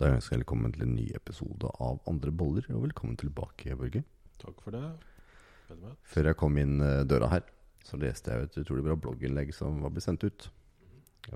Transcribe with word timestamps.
Da 0.00 0.08
ønsker 0.08 0.32
jeg 0.32 0.40
velkommen 0.40 0.72
til 0.72 0.86
en 0.86 0.94
ny 0.96 1.10
episode 1.12 1.68
av 1.84 1.98
Andre 2.08 2.32
boller, 2.32 2.64
og 2.72 2.86
velkommen 2.86 3.18
tilbake, 3.20 3.74
Børge. 3.76 4.00
Takk 4.40 4.62
for 4.64 4.72
det. 4.72 4.86
Før 6.08 6.28
jeg 6.30 6.36
kom 6.40 6.54
inn 6.56 6.78
eh, 6.80 7.02
døra 7.04 7.26
her, 7.28 7.42
så 7.84 7.98
leste 8.00 8.32
jeg 8.32 8.46
et 8.46 8.54
utrolig 8.62 8.86
bra 8.86 8.94
blogginnlegg 8.96 9.52
som 9.52 9.82
var 9.84 9.92
blitt 9.92 10.06
sendt 10.06 10.24
ut. 10.24 10.46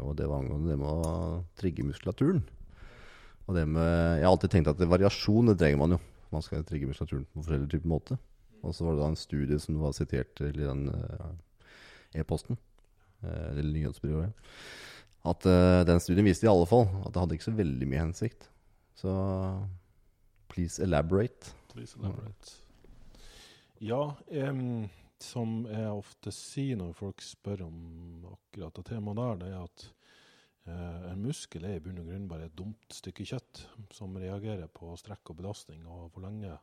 Og 0.00 0.14
det 0.16 0.30
var 0.30 0.40
angående 0.40 0.72
det 0.72 0.79
med 0.80 0.88
å 0.88 1.42
trigge 1.61 1.85
muskulaturen. 1.85 2.40
Og 3.45 3.58
det 3.58 3.66
med 3.68 3.84
Jeg 3.84 4.24
har 4.24 4.30
alltid 4.30 4.54
tenkt 4.54 4.72
at 4.72 4.80
det, 4.80 4.88
variasjon 4.88 5.52
det 5.52 5.58
trenger 5.60 5.82
man 5.82 5.98
jo. 5.98 6.00
Man 6.32 6.46
skal 6.48 6.64
trigge 6.64 6.88
muskulaturen 6.88 7.28
på 7.28 7.42
forskjellig 7.42 7.68
type 7.74 7.92
måte. 7.92 8.16
Og 8.64 8.72
så 8.72 8.88
var 8.88 8.96
det 8.96 9.04
da 9.04 9.10
en 9.12 9.20
studie 9.26 9.60
som 9.60 9.76
var 9.84 9.92
sitert 9.92 10.40
i 10.40 10.54
den 10.56 10.88
eh, 10.88 11.28
e-posten, 12.24 12.56
eh, 13.20 13.44
eller 13.52 13.68
nyhetsbyrået, 13.74 14.48
at 15.28 15.46
den 15.88 16.00
studien 16.04 16.26
viste 16.26 16.44
i 16.44 16.50
alle 16.50 16.66
fall 16.68 16.82
at 17.00 17.14
det 17.14 17.20
hadde 17.22 17.36
ikke 17.38 17.46
så 17.46 17.56
veldig 17.56 17.86
mye 17.88 18.02
hensikt. 18.02 18.50
Så 18.95 19.12
please 20.48 20.82
elaborate. 20.82 21.55
Please 21.73 21.98
elaborate. 21.98 22.59
Ja, 23.82 24.14
um, 24.30 24.86
som 25.20 25.64
jeg 25.66 25.91
ofte 25.91 26.32
sier 26.34 26.78
når 26.78 26.95
folk 26.96 27.22
spør 27.24 27.66
om 27.66 27.78
akkurat 28.30 28.77
det 28.78 28.84
temaet 28.92 29.19
der, 29.19 29.41
det 29.41 29.48
er 29.50 29.64
at 29.64 29.86
uh, 30.69 31.09
en 31.10 31.24
muskel 31.24 31.66
er 31.66 31.78
i 31.78 31.83
bunn 31.83 31.98
og 32.02 32.10
grunn 32.10 32.28
bare 32.30 32.48
et 32.48 32.56
dumt 32.56 32.95
stykke 32.95 33.27
kjøtt 33.28 33.64
som 33.95 34.14
reagerer 34.20 34.70
på 34.72 34.95
strekk 35.00 35.34
og 35.34 35.41
belastning, 35.42 35.83
og 35.91 36.12
hvor 36.14 36.24
lenge 36.28 36.55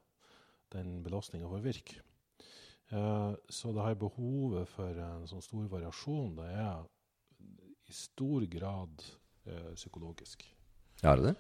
den 0.72 1.02
belastninga 1.04 1.52
får 1.52 1.66
virke. 1.66 2.00
Uh, 2.92 3.36
så 3.52 3.72
det 3.76 3.86
her 3.86 4.00
behovet 4.00 4.72
for 4.72 5.04
en 5.04 5.28
sånn 5.30 5.44
stor 5.44 5.68
variasjon, 5.72 6.34
det 6.40 6.48
er 6.64 6.88
i 7.92 7.96
stor 7.96 8.48
grad 8.52 9.04
uh, 9.48 9.76
psykologisk. 9.76 10.48
Ja, 11.02 11.12
er 11.12 11.20
det 11.20 11.32
det? 11.32 11.36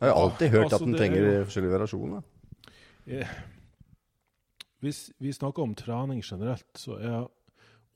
Jeg 0.00 0.08
har 0.08 0.12
jo 0.12 0.22
alltid 0.26 0.50
hørt 0.52 0.64
altså, 0.66 0.76
at 0.76 0.84
den 0.86 0.94
er 0.94 0.98
trenger 0.98 1.22
jo- 1.22 1.44
forskjellige 1.44 1.72
variasjoner. 1.72 2.22
Eh, 3.06 3.28
Hvis 4.80 5.10
vi 5.18 5.32
snakker 5.32 5.62
om 5.62 5.74
trening 5.74 6.22
generelt, 6.24 6.66
så 6.76 6.98
er 7.00 7.28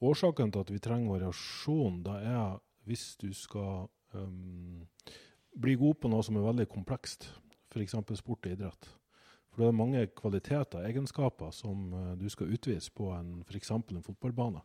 årsaken 0.00 0.52
til 0.52 0.60
at 0.60 0.70
vi 0.72 0.78
trenger 0.78 1.12
variasjon, 1.12 2.02
det 2.02 2.14
er 2.24 2.58
hvis 2.88 3.16
du 3.20 3.32
skal 3.36 3.88
um, 4.14 4.86
bli 5.60 5.74
god 5.76 5.94
på 6.00 6.08
noe 6.08 6.22
som 6.24 6.36
er 6.40 6.46
veldig 6.46 6.66
komplekst, 6.72 7.28
f.eks. 7.70 7.94
sport 8.18 8.46
og 8.46 8.50
idrett. 8.54 8.88
For 9.52 9.62
det 9.62 9.68
er 9.68 9.76
mange 9.76 10.06
kvaliteter, 10.16 10.86
egenskaper, 10.88 11.50
som 11.52 11.92
eh, 11.92 12.16
du 12.16 12.28
skal 12.30 12.50
utvise 12.54 12.90
på 12.94 13.10
en 13.12 13.42
f.eks. 13.46 13.70
en 13.70 14.02
fotballbane. 14.02 14.62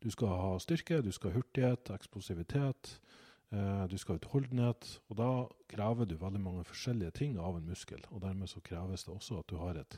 Du 0.00 0.08
skal 0.10 0.28
ha 0.28 0.58
styrke, 0.58 1.02
du 1.02 1.12
skal 1.12 1.30
ha 1.30 1.36
hurtighet, 1.42 1.90
eksplosivitet, 1.92 2.94
du 3.50 3.96
skal 3.98 4.14
ha 4.14 4.20
utholdenhet. 4.20 4.86
Og 5.10 5.16
da 5.18 5.30
krever 5.70 6.06
du 6.06 6.14
veldig 6.20 6.42
mange 6.42 6.66
forskjellige 6.68 7.16
ting 7.18 7.38
av 7.38 7.56
en 7.58 7.66
muskel. 7.66 8.02
Og 8.14 8.22
dermed 8.22 8.50
så 8.50 8.62
kreves 8.62 9.06
det 9.06 9.14
også 9.14 9.40
at 9.40 9.50
du 9.50 9.56
har 9.58 9.80
et 9.80 9.96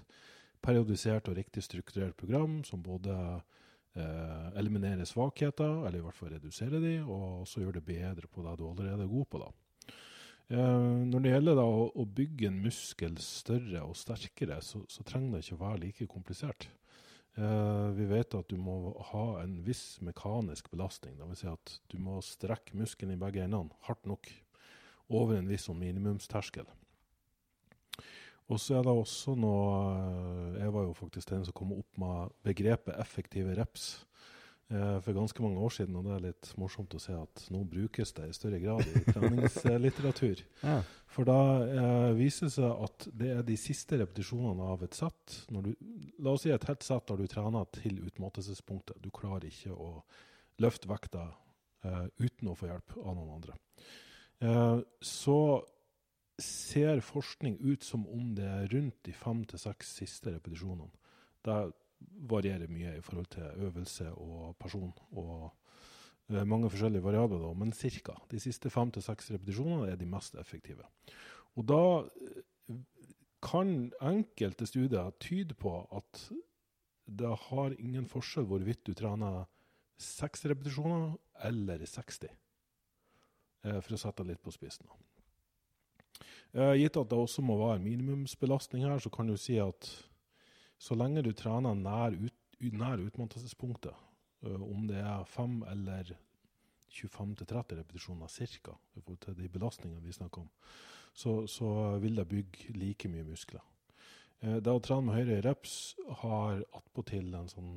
periodisert 0.63 1.29
og 1.31 1.39
riktig 1.39 1.65
strukturert 1.67 2.17
program 2.19 2.61
som 2.67 2.83
både 2.85 3.15
eh, 3.99 4.49
eliminerer 4.61 5.09
svakheter, 5.09 5.83
eller 5.87 5.99
i 5.99 6.05
hvert 6.07 6.19
fall 6.19 6.33
reduserer 6.37 6.83
de, 6.83 6.95
og 7.03 7.43
også 7.43 7.65
gjør 7.65 7.79
det 7.79 7.87
bedre 7.89 8.31
på 8.31 8.45
det 8.47 8.57
du 8.61 8.69
allerede 8.69 9.07
er 9.07 9.13
god 9.13 9.29
på. 9.31 9.43
da. 9.43 9.51
Eh, 10.53 10.91
når 11.09 11.25
det 11.25 11.35
gjelder 11.35 11.59
da 11.59 11.67
å, 11.67 11.89
å 11.91 12.07
bygge 12.21 12.51
en 12.51 12.63
muskel 12.63 13.19
større 13.23 13.83
og 13.89 13.99
sterkere, 13.99 14.61
så, 14.63 14.85
så 14.89 15.05
trenger 15.09 15.37
det 15.37 15.45
ikke 15.47 15.59
å 15.59 15.65
være 15.65 15.83
like 15.87 16.09
komplisert. 16.11 16.69
Eh, 17.33 17.89
vi 17.97 18.05
vet 18.11 18.35
at 18.37 18.51
du 18.51 18.59
må 18.61 18.93
ha 19.13 19.25
en 19.41 19.57
viss 19.65 19.97
mekanisk 20.05 20.69
belastning. 20.73 21.17
Vil 21.17 21.39
si 21.39 21.49
at 21.49 21.79
du 21.93 21.97
må 22.03 22.21
strekke 22.25 22.77
muskelen 22.77 23.17
i 23.17 23.21
begge 23.21 23.45
endene 23.45 23.73
hardt 23.89 24.05
nok 24.09 24.29
over 25.13 25.39
en 25.39 25.49
viss 25.49 25.69
sånn 25.69 25.81
minimumsterskel. 25.81 26.69
Og 28.53 28.59
så 28.61 28.77
er 28.77 28.85
det 28.85 28.93
også 28.93 29.37
noe 29.39 29.67
eh, 29.97 30.61
Jeg 30.61 30.73
var 30.75 30.85
jo 30.85 30.97
faktisk 30.99 31.31
den 31.33 31.45
som 31.47 31.57
kom 31.57 31.73
opp 31.77 32.01
med 32.01 32.35
begrepet 32.45 32.99
effektive 33.01 33.57
reps 33.57 34.03
for 34.71 35.13
ganske 35.13 35.43
mange 35.45 35.61
år 35.61 35.73
siden, 35.75 35.97
og 35.99 36.07
det 36.07 36.13
er 36.15 36.23
litt 36.31 36.51
morsomt 36.57 36.95
å 36.97 37.01
se 37.03 37.13
at 37.13 37.43
nå 37.53 37.59
brukes 37.69 38.15
det 38.17 38.31
i 38.31 38.37
større 38.37 38.61
grad 38.63 38.87
i 38.89 39.03
treningslitteratur. 39.11 40.45
Ja. 40.63 40.79
For 41.13 41.29
da 41.29 41.41
eh, 41.67 42.11
viser 42.17 42.49
det 42.49 42.55
seg 42.55 42.85
at 42.87 43.07
det 43.21 43.31
er 43.35 43.43
de 43.45 43.57
siste 43.61 43.99
repetisjonene 44.01 44.69
av 44.73 44.85
et 44.87 44.97
sett. 44.97 45.35
Når 45.53 45.67
du, 45.67 45.73
la 46.25 46.33
oss 46.33 46.47
si 46.47 46.53
et 46.55 46.69
helt 46.69 46.87
sett 46.87 47.13
har 47.13 47.21
du 47.21 47.29
trener 47.29 47.69
til 47.77 47.99
utmattelsespunktet. 48.07 49.03
Du 49.05 49.11
klarer 49.13 49.51
ikke 49.51 49.77
å 49.77 49.91
løfte 50.63 50.89
vekta 50.89 51.27
eh, 51.85 52.07
uten 52.23 52.49
å 52.49 52.57
få 52.57 52.71
hjelp 52.71 52.97
av 53.03 53.13
noen 53.19 53.35
andre. 53.37 53.59
Eh, 54.41 54.79
så 55.05 55.39
ser 56.41 57.05
forskning 57.05 57.59
ut 57.61 57.85
som 57.85 58.07
om 58.09 58.33
det 58.39 58.49
er 58.49 58.73
rundt 58.73 59.03
de 59.05 59.13
fem 59.13 59.45
til 59.49 59.61
seks 59.61 59.93
siste 60.01 60.33
repetisjonene. 60.33 60.89
Det 61.45 61.59
varierer 62.29 62.71
mye 62.71 62.97
i 62.99 63.03
forhold 63.05 63.27
til 63.35 63.67
øvelse 63.67 64.11
og 64.13 64.57
person. 64.61 64.93
og 65.11 65.51
uh, 66.31 66.45
mange 66.47 66.71
forskjellige 66.71 67.05
variabler, 67.05 67.39
da, 67.39 67.53
men 67.53 67.73
ca. 67.73 68.15
De 68.31 68.41
siste 68.41 68.71
fem 68.71 68.91
til 68.91 69.03
seks 69.03 69.31
repetisjonene 69.31 69.91
er 69.91 69.97
de 69.97 70.07
mest 70.07 70.35
effektive. 70.35 70.85
Og 71.57 71.67
da 71.69 71.83
eh, 72.01 72.77
kan 73.43 73.93
enkelte 74.01 74.67
studier 74.67 75.11
tyde 75.21 75.55
på 75.55 75.75
at 75.93 76.31
det 77.05 77.37
har 77.49 77.75
ingen 77.79 78.07
forskjell 78.09 78.47
hvorvidt 78.49 78.87
du 78.87 78.95
trener 78.95 79.45
seks 80.01 80.47
repetisjoner 80.47 81.19
eller 81.45 81.85
60, 81.85 82.31
eh, 83.67 83.81
for 83.81 83.93
å 83.93 84.01
sette 84.01 84.25
litt 84.25 84.41
på 84.43 84.55
spissen. 84.55 84.87
Gitt 86.53 86.97
at 87.01 87.09
det 87.09 87.17
også 87.17 87.41
må 87.41 87.55
være 87.57 87.81
minimumsbelastning 87.81 88.85
her, 88.85 88.99
så 89.01 89.09
kan 89.09 89.27
du 89.27 89.39
si 89.41 89.55
at 89.57 89.89
så 90.83 90.97
lenge 90.99 91.23
du 91.23 91.31
trener 91.39 91.77
nær, 91.79 92.17
ut, 92.19 92.39
nær 92.75 93.03
utmattelsespunktet, 93.05 93.95
om 94.43 94.87
det 94.89 94.99
er 94.99 95.27
5 95.31 95.61
eller 95.71 96.15
25-30 96.93 97.79
repetisjoner 97.79 98.29
ca. 98.29 98.75
til 99.21 99.37
de 99.39 99.49
belastningene 99.49 100.03
vi 100.03 100.13
snakker 100.13 100.43
om, 100.43 100.49
så, 101.15 101.47
så 101.47 101.99
vil 102.03 102.17
det 102.19 102.29
bygge 102.29 102.75
like 102.75 103.09
mye 103.09 103.25
muskler. 103.25 103.63
Eh, 104.43 104.59
Det 104.59 104.73
å 104.73 104.81
trene 104.83 105.07
med 105.07 105.21
høyere 105.21 105.45
reps 105.47 105.95
har 106.23 106.65
attpåtil 106.75 107.31
en 107.39 107.51
sånn 107.53 107.73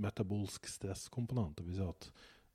metabolsk 0.00 0.66
stresskomponent. 0.68 1.58
Det 1.58 1.66
vil 1.66 1.76
si 1.78 1.84
at 1.86 2.08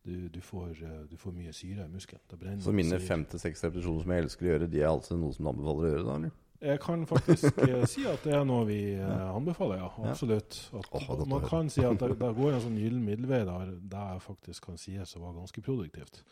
du, 0.03 0.29
du, 0.31 0.39
får, 0.41 0.81
du 1.11 1.17
får 1.19 1.35
mye 1.35 1.53
syre 1.53 1.85
i 1.85 1.91
muskelen. 1.91 2.23
Så 2.63 2.73
mine 2.73 2.99
fem 3.03 3.25
til 3.29 3.41
seks 3.41 3.65
repetisjoner 3.65 4.05
som 4.05 4.13
jeg 4.15 4.25
elsker 4.25 4.47
å 4.47 4.53
gjøre, 4.53 4.69
de 4.71 4.81
er 4.81 4.89
altså 4.89 5.17
noe 5.19 5.35
som 5.35 5.45
du 5.45 5.51
anbefaler 5.51 5.85
å 5.85 5.91
gjøre, 5.93 6.05
da? 6.07 6.15
eller? 6.21 6.37
Jeg 6.59 6.79
kan 6.83 7.05
faktisk 7.07 7.57
eh, 7.63 7.85
si 7.91 8.03
at 8.09 8.25
det 8.27 8.33
er 8.35 8.43
noe 8.47 8.65
vi 8.67 8.79
eh, 8.97 9.27
anbefaler, 9.31 9.79
ja. 9.79 9.89
Absolutt. 10.11 10.57
At, 10.75 10.89
oh, 10.91 11.21
man 11.29 11.45
kan 11.47 11.69
si 11.71 11.85
at 11.87 12.01
det, 12.01 12.17
går 12.39 12.55
en 12.55 12.63
sånn 12.65 12.79
gyllen 12.79 13.05
middelvei 13.05 13.45
der 13.47 13.71
det 13.79 14.07
faktisk 14.25 14.67
kan 14.67 14.79
sies 14.79 15.15
å 15.15 15.23
være 15.23 15.39
ganske 15.39 15.63
produktivt. 15.63 16.23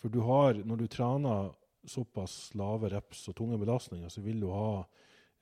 For 0.00 0.12
du 0.12 0.20
har, 0.28 0.60
når 0.68 0.82
du 0.82 0.88
trener 0.92 1.52
såpass 1.88 2.50
lave 2.60 2.90
reps 2.92 3.24
og 3.32 3.38
tunge 3.38 3.56
belastninger, 3.60 4.12
så 4.12 4.20
vil 4.24 4.42
du 4.42 4.50
ha 4.52 4.82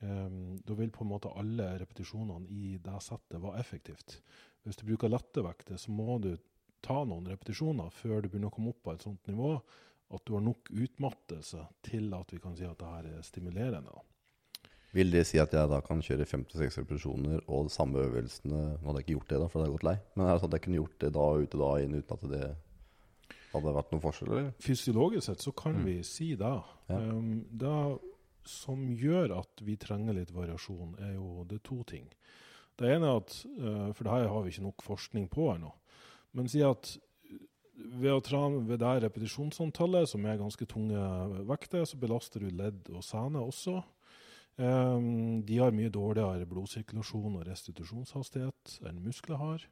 um, 0.07 0.55
Da 0.63 0.77
vil 0.79 0.93
på 0.95 1.03
en 1.03 1.11
måte 1.11 1.33
alle 1.35 1.73
repetisjonene 1.81 2.47
i 2.55 2.77
det 2.83 3.01
settet 3.03 3.43
være 3.43 3.59
effektivt. 3.59 4.21
Hvis 4.63 4.79
du 4.79 4.87
bruker 4.87 5.11
lette 5.11 5.43
vekter, 5.43 5.79
så 5.83 5.91
må 5.95 6.21
du 6.23 6.37
ta 6.85 7.01
noen 7.03 7.27
repetisjoner 7.27 7.91
før 7.91 8.23
du 8.23 8.29
begynner 8.31 8.53
å 8.53 8.55
komme 8.55 8.71
opp 8.71 8.85
på 8.87 8.95
et 8.95 9.03
sånt 9.03 9.31
nivå 9.31 9.57
at 10.15 10.23
du 10.25 10.37
har 10.37 10.45
nok 10.47 10.71
utmattelse 10.71 11.65
til 11.85 12.15
at 12.17 12.31
vi 12.33 12.39
kan 12.43 12.55
si 12.57 12.67
at 12.69 12.79
det 12.81 12.93
her 12.93 13.11
er 13.17 13.27
stimulerende. 13.27 13.99
Vil 14.97 15.11
det 15.13 15.27
si 15.29 15.37
at 15.39 15.53
jeg 15.53 15.69
da 15.69 15.81
kan 15.85 16.01
kjøre 16.01 16.25
fem 16.27 16.45
til 16.49 16.63
seks 16.63 16.79
repetisjoner 16.81 17.43
og 17.47 17.67
de 17.69 17.73
samme 17.75 18.01
øvelsene 18.07 18.61
Nå 18.81 18.87
hadde 18.89 19.03
jeg 19.03 19.05
ikke 19.05 19.17
gjort 19.19 19.29
det, 19.35 19.41
da, 19.43 19.49
for 19.49 19.59
da 19.59 19.65
hadde 19.65 19.69
jeg 19.73 19.77
gått 19.79 19.89
lei. 19.91 19.97
Men 20.17 20.27
er 20.27 20.33
det 20.33 20.41
sånn 20.43 20.49
at 20.53 20.57
jeg 20.57 20.65
kunne 20.65 20.81
gjort 20.81 20.99
det 21.05 21.11
da 21.13 21.27
og 21.29 21.43
ute 21.45 21.61
da 21.61 21.71
inn 21.85 21.99
uten 21.99 22.15
at 22.17 22.25
det 22.33 22.49
hadde 23.53 23.75
vært 23.79 23.93
noen 23.93 24.03
forskjell, 24.05 24.31
eller? 24.33 24.49
Fysiologisk 24.65 25.27
sett 25.29 25.45
så 25.45 25.53
kan 25.57 25.77
Mm. 25.77 25.85
vi 25.85 25.97
si 26.05 26.31
det. 26.37 26.55
Ja. 26.89 26.97
Um, 26.97 27.45
det 27.53 27.99
som 28.49 28.87
gjør 28.97 29.39
at 29.39 29.61
vi 29.65 29.77
trenger 29.77 30.15
litt 30.17 30.33
variasjon, 30.33 30.95
er 31.05 31.15
jo 31.15 31.45
det 31.49 31.57
er 31.61 31.65
to 31.69 31.83
ting. 31.85 32.09
Det 32.79 32.89
ene 32.95 33.07
er 33.11 33.17
at, 33.21 33.35
uh, 33.59 33.93
for 33.93 34.05
det 34.05 34.13
her 34.13 34.29
har 34.29 34.43
vi 34.43 34.51
ikke 34.55 34.63
nok 34.69 34.83
forskning 34.83 35.29
på 35.29 35.51
ennå, 35.55 35.73
men 36.33 36.49
si 36.49 36.63
at 36.63 36.97
ved 37.79 38.11
å 38.11 38.23
trene 38.25 38.65
ved 38.67 38.81
det 38.81 39.03
repetisjonsantallet, 39.05 40.09
som 40.09 40.25
er 40.27 40.39
ganske 40.41 40.67
tunge 40.67 40.99
vekter, 41.47 41.85
så 41.87 41.97
belaster 42.01 42.41
du 42.41 42.49
ledd 42.51 42.89
og 42.91 43.03
sene 43.05 43.39
også. 43.39 43.83
Um, 44.59 45.45
de 45.47 45.61
har 45.61 45.71
mye 45.71 45.91
dårligere 45.95 46.47
blodsirkulasjon 46.51 47.37
og 47.39 47.45
restitusjonshastighet 47.47 48.81
enn 48.91 49.05
muskler 49.05 49.39
har. 49.39 49.67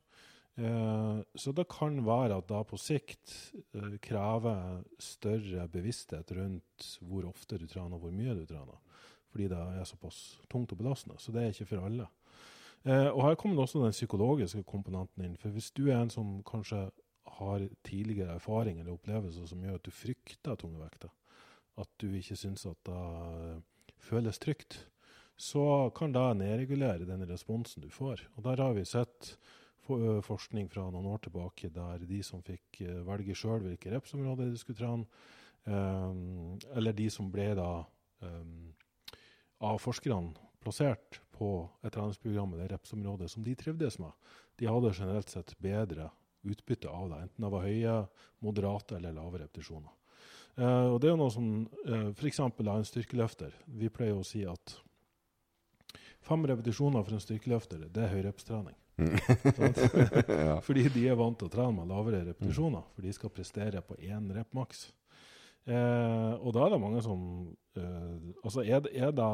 Uh, 0.56 1.20
så 1.34 1.52
det 1.52 1.66
kan 1.68 1.98
være 2.06 2.38
at 2.38 2.46
da 2.48 2.62
på 2.64 2.78
sikt 2.80 3.34
uh, 3.74 3.96
krever 4.00 4.84
større 5.02 5.66
bevissthet 5.72 6.30
rundt 6.38 6.86
hvor 7.02 7.26
ofte 7.28 7.58
du 7.58 7.66
trener 7.66 7.98
og 7.98 8.06
hvor 8.06 8.14
mye 8.14 8.38
du 8.38 8.46
trener. 8.46 8.78
Fordi 9.34 9.50
det 9.50 9.58
er 9.58 9.90
såpass 9.90 10.38
tungt 10.48 10.70
og 10.72 10.78
belastende. 10.80 11.18
Så 11.18 11.34
det 11.34 11.42
er 11.42 11.50
ikke 11.52 11.70
for 11.74 11.90
alle. 11.90 12.06
Uh, 12.86 13.10
og 13.10 13.24
her 13.26 13.34
kommer 13.42 13.66
også 13.66 13.82
den 13.82 13.96
psykologiske 13.96 14.62
komponenten 14.70 15.26
inn. 15.26 15.36
For 15.36 15.50
hvis 15.50 15.74
du 15.74 15.88
er 15.90 15.98
en 15.98 16.14
som 16.14 16.36
kanskje 16.46 16.86
har 17.36 17.68
tidligere 17.84 18.38
erfaring 18.38 18.78
eller 18.78 18.94
opplevelser 18.94 19.50
som 19.50 19.66
gjør 19.66 19.80
at 19.80 19.86
du 19.86 19.90
frykter 19.90 20.54
tunge 20.54 20.78
vekter, 20.78 21.10
at 21.76 21.90
du 22.00 22.12
ikke 22.14 22.38
syns 22.38 22.68
at 22.70 22.78
det 22.86 23.64
føles 24.02 24.38
trygt, 24.42 24.80
så 25.36 25.90
kan 25.96 26.14
det 26.14 26.24
nedregulere 26.40 27.08
den 27.08 27.26
responsen 27.28 27.84
du 27.84 27.90
får. 27.92 28.24
Og 28.36 28.44
Der 28.44 28.62
har 28.62 28.72
vi 28.72 28.84
sett 28.84 29.36
forskning 30.26 30.68
fra 30.72 30.88
noen 30.90 31.06
år 31.12 31.20
tilbake 31.26 31.70
der 31.70 32.02
de 32.02 32.22
som 32.26 32.42
fikk 32.42 32.80
velge 33.06 33.36
sjøl 33.38 33.62
hvilke 33.62 33.92
repsområder 33.92 34.50
de 34.50 34.58
skulle 34.58 34.80
trene, 34.80 35.06
eller 35.66 36.96
de 36.96 37.06
som 37.10 37.30
ble 37.30 37.52
da 37.58 37.70
av 39.60 39.78
forskerne 39.82 40.34
plassert 40.62 41.20
på 41.36 41.50
et 41.84 41.94
treningsprogram 41.94 42.54
eller 42.54 42.72
repsområde 42.74 43.28
som 43.30 43.44
de 43.46 43.54
trivdes 43.58 44.00
med, 44.02 44.10
de 44.58 44.68
hadde 44.70 44.94
generelt 44.96 45.30
sett 45.30 45.54
bedre 45.62 46.10
utbytte 46.46 46.90
av 46.90 47.10
det, 47.10 47.20
enten 47.26 47.46
det 47.46 47.52
var 47.52 47.66
høye, 47.66 47.94
moderate 48.44 48.98
eller 48.98 49.14
lave 49.16 49.42
repetisjoner. 49.42 49.92
Uh, 50.56 50.94
og 50.94 51.00
det 51.02 51.10
er 51.10 51.12
jo 51.12 51.20
noe 51.20 51.32
som 51.32 51.48
uh, 51.68 52.10
f.eks. 52.16 52.40
en 52.40 52.88
styrkeløfter. 52.88 53.52
Vi 53.78 53.90
pleier 53.92 54.16
å 54.16 54.24
si 54.24 54.40
at 54.48 54.76
fem 56.24 56.46
repetisjoner 56.48 57.04
for 57.04 57.16
en 57.16 57.22
styrkeløfter, 57.22 57.84
det 57.92 58.06
er 58.06 58.14
høyrepstrening. 58.14 58.76
Mm. 58.96 59.16
ja. 60.48 60.56
Fordi 60.64 60.86
de 60.94 61.04
er 61.10 61.18
vant 61.18 61.36
til 61.38 61.50
å 61.50 61.52
trene 61.52 61.76
med 61.76 61.92
lavere 61.92 62.24
repetisjoner, 62.30 62.86
for 62.94 63.04
de 63.04 63.12
skal 63.12 63.34
prestere 63.34 63.84
på 63.84 63.98
én 64.00 64.30
rep 64.32 64.56
maks. 64.56 64.88
Uh, 65.68 66.38
og 66.40 66.54
da 66.56 66.66
er 66.66 66.76
det 66.76 66.82
mange 66.82 67.04
som 67.04 67.20
Altså, 67.76 68.62
er 68.62 68.80
det, 68.84 68.92
er 68.94 69.10
det 69.12 69.30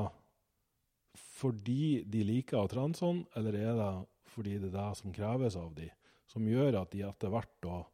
fordi 1.39 2.03
de 2.09 2.23
liker 2.25 2.57
å 2.59 2.71
trene 2.73 2.97
sånn, 2.97 3.21
eller 3.37 3.59
er 3.61 3.77
det 3.79 3.91
fordi 4.33 4.57
det 4.57 4.71
er 4.71 4.79
det 4.79 4.87
som 4.99 5.13
kreves 5.15 5.59
av 5.61 5.75
dem? 5.77 5.93
som 6.33 6.49
gjør 6.49 6.81
at 6.81 6.93
de 6.95 7.05
etter 7.07 7.33
hvert 7.33 7.53
da 7.65 7.79
eh, 7.81 7.92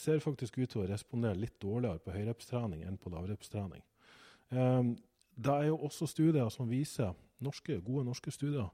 ser 0.00 0.22
faktisk 0.24 0.58
ut 0.58 0.70
til 0.72 0.82
å 0.82 0.88
respondere 0.88 1.36
litt 1.36 1.58
dårligere 1.60 2.00
på 2.00 2.14
høyrepstrening 2.14 2.86
enn 2.88 2.96
på 3.00 3.12
lavrepstrening. 3.12 3.82
Eh, 4.50 4.82
det 5.38 5.54
er 5.54 5.68
jo 5.68 5.76
også 5.86 6.08
studier 6.10 6.48
som 6.50 6.70
viser, 6.70 7.12
norske, 7.44 7.78
gode 7.84 8.08
norske 8.08 8.32
studier 8.34 8.70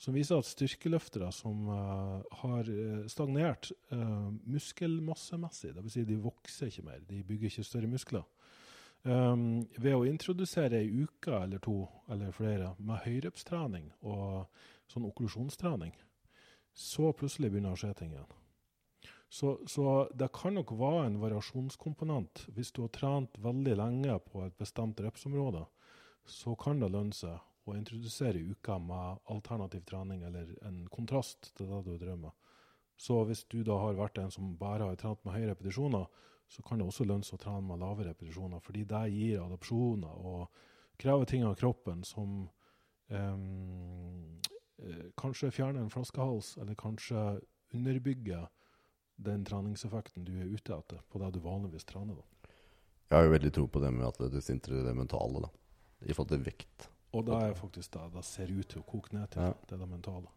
som 0.00 0.16
viser 0.16 0.40
at 0.40 0.48
styrkeløftere 0.48 1.28
som 1.36 1.66
uh, 1.68 2.22
har 2.40 2.68
eh, 2.72 3.02
stagnert 3.12 3.68
muskelmassemessig, 4.48 5.74
dvs. 5.76 5.92
Si 5.92 6.04
de 6.08 6.16
vokser 6.24 6.70
ikke 6.70 6.86
mer, 6.86 7.02
de 7.04 7.20
bygger 7.28 7.50
ikke 7.50 7.66
større 7.68 7.90
muskler, 7.92 8.24
um, 9.04 9.60
ved 9.76 9.98
å 9.98 10.06
introdusere 10.08 10.80
ei 10.80 11.04
uke 11.04 11.36
eller 11.42 11.60
to 11.60 11.82
eller 12.08 12.32
flere 12.32 12.72
med 12.80 13.04
høyrepstrening 13.04 13.92
og 14.00 14.48
sånn 14.88 15.04
okklusjonstrening, 15.12 15.92
så 16.72 17.12
plutselig 17.12 17.52
begynner 17.52 17.74
det 17.74 17.82
å 17.82 17.84
skje 17.84 17.96
ting 18.00 18.16
igjen. 18.16 18.39
Så, 19.30 19.60
så, 19.66 20.08
det 20.14 20.32
kan 20.34 20.56
nok 20.58 20.72
være 20.74 21.04
en 21.06 21.20
variasjonskomponent. 21.22 22.48
Hvis 22.50 22.72
du 22.74 22.82
har 22.82 22.90
trent 22.94 23.36
veldig 23.38 23.76
lenge 23.78 24.16
på 24.26 24.42
et 24.42 24.56
bestemt 24.58 24.98
repsområde, 25.00 25.62
så 26.26 26.56
kan 26.58 26.82
det 26.82 26.90
lønne 26.90 27.14
seg 27.14 27.38
å 27.70 27.76
introdusere 27.78 28.42
uka 28.42 28.80
med 28.82 29.22
alternativ 29.30 29.84
trening 29.86 30.24
eller 30.26 30.50
en 30.66 30.82
kontrast 30.90 31.52
til 31.54 31.70
det 31.70 31.84
du 31.86 31.94
drømmer. 32.02 32.34
Så 32.98 33.22
hvis 33.28 33.44
du 33.46 33.62
da 33.64 33.78
har 33.80 34.00
vært 34.00 34.18
en 34.18 34.34
som 34.34 34.56
bare 34.58 34.90
har 34.90 34.98
trent 34.98 35.22
med 35.24 35.38
høye 35.38 35.52
repetisjoner, 35.52 36.10
så 36.50 36.66
kan 36.66 36.80
det 36.80 36.88
også 36.90 37.06
lønne 37.06 37.24
seg 37.24 37.38
å 37.38 37.44
trene 37.44 37.62
med 37.68 37.80
lave 37.80 38.08
repetisjoner, 38.08 38.58
fordi 38.60 38.82
det 38.90 39.06
gir 39.14 39.44
adopsjoner 39.44 40.24
og 40.26 40.64
krever 41.00 41.30
ting 41.30 41.46
av 41.46 41.54
kroppen 41.60 42.02
som 42.04 42.48
um, 43.14 44.40
kanskje 45.20 45.52
fjerner 45.54 45.84
en 45.84 45.92
flaskehals, 45.92 46.56
eller 46.58 46.74
kanskje 46.74 47.38
underbygge 47.78 48.42
den 49.20 49.44
treningseffekten 49.46 50.24
du 50.26 50.32
er 50.40 50.48
ute 50.50 50.76
etter 50.76 51.00
på 51.10 51.20
det 51.22 51.32
du 51.34 51.40
vanligvis 51.44 51.86
trener. 51.88 52.16
da. 52.16 52.52
Jeg 53.10 53.18
har 53.18 53.26
jo 53.26 53.34
veldig 53.34 53.52
tro 53.54 53.66
på 53.66 53.82
det 53.82 53.90
med 53.94 54.06
at 54.06 54.32
det 54.32 54.42
sintrer 54.46 54.84
det 54.86 54.94
mentale, 54.96 55.44
da. 55.46 55.50
i 56.06 56.14
forhold 56.14 56.30
til 56.34 56.44
vekt. 56.46 56.88
Og 57.12 57.26
det 57.26 57.40
er 57.42 57.56
faktisk 57.58 57.96
det 57.96 58.04
det 58.14 58.22
ser 58.24 58.52
ut 58.54 58.68
til 58.70 58.82
å 58.82 58.86
koke 58.86 59.16
ned 59.16 59.32
til. 59.32 59.48
Ja. 59.48 59.56
Det 59.66 59.74
er 59.74 59.82
det 59.82 59.90
mentale. 59.90 60.30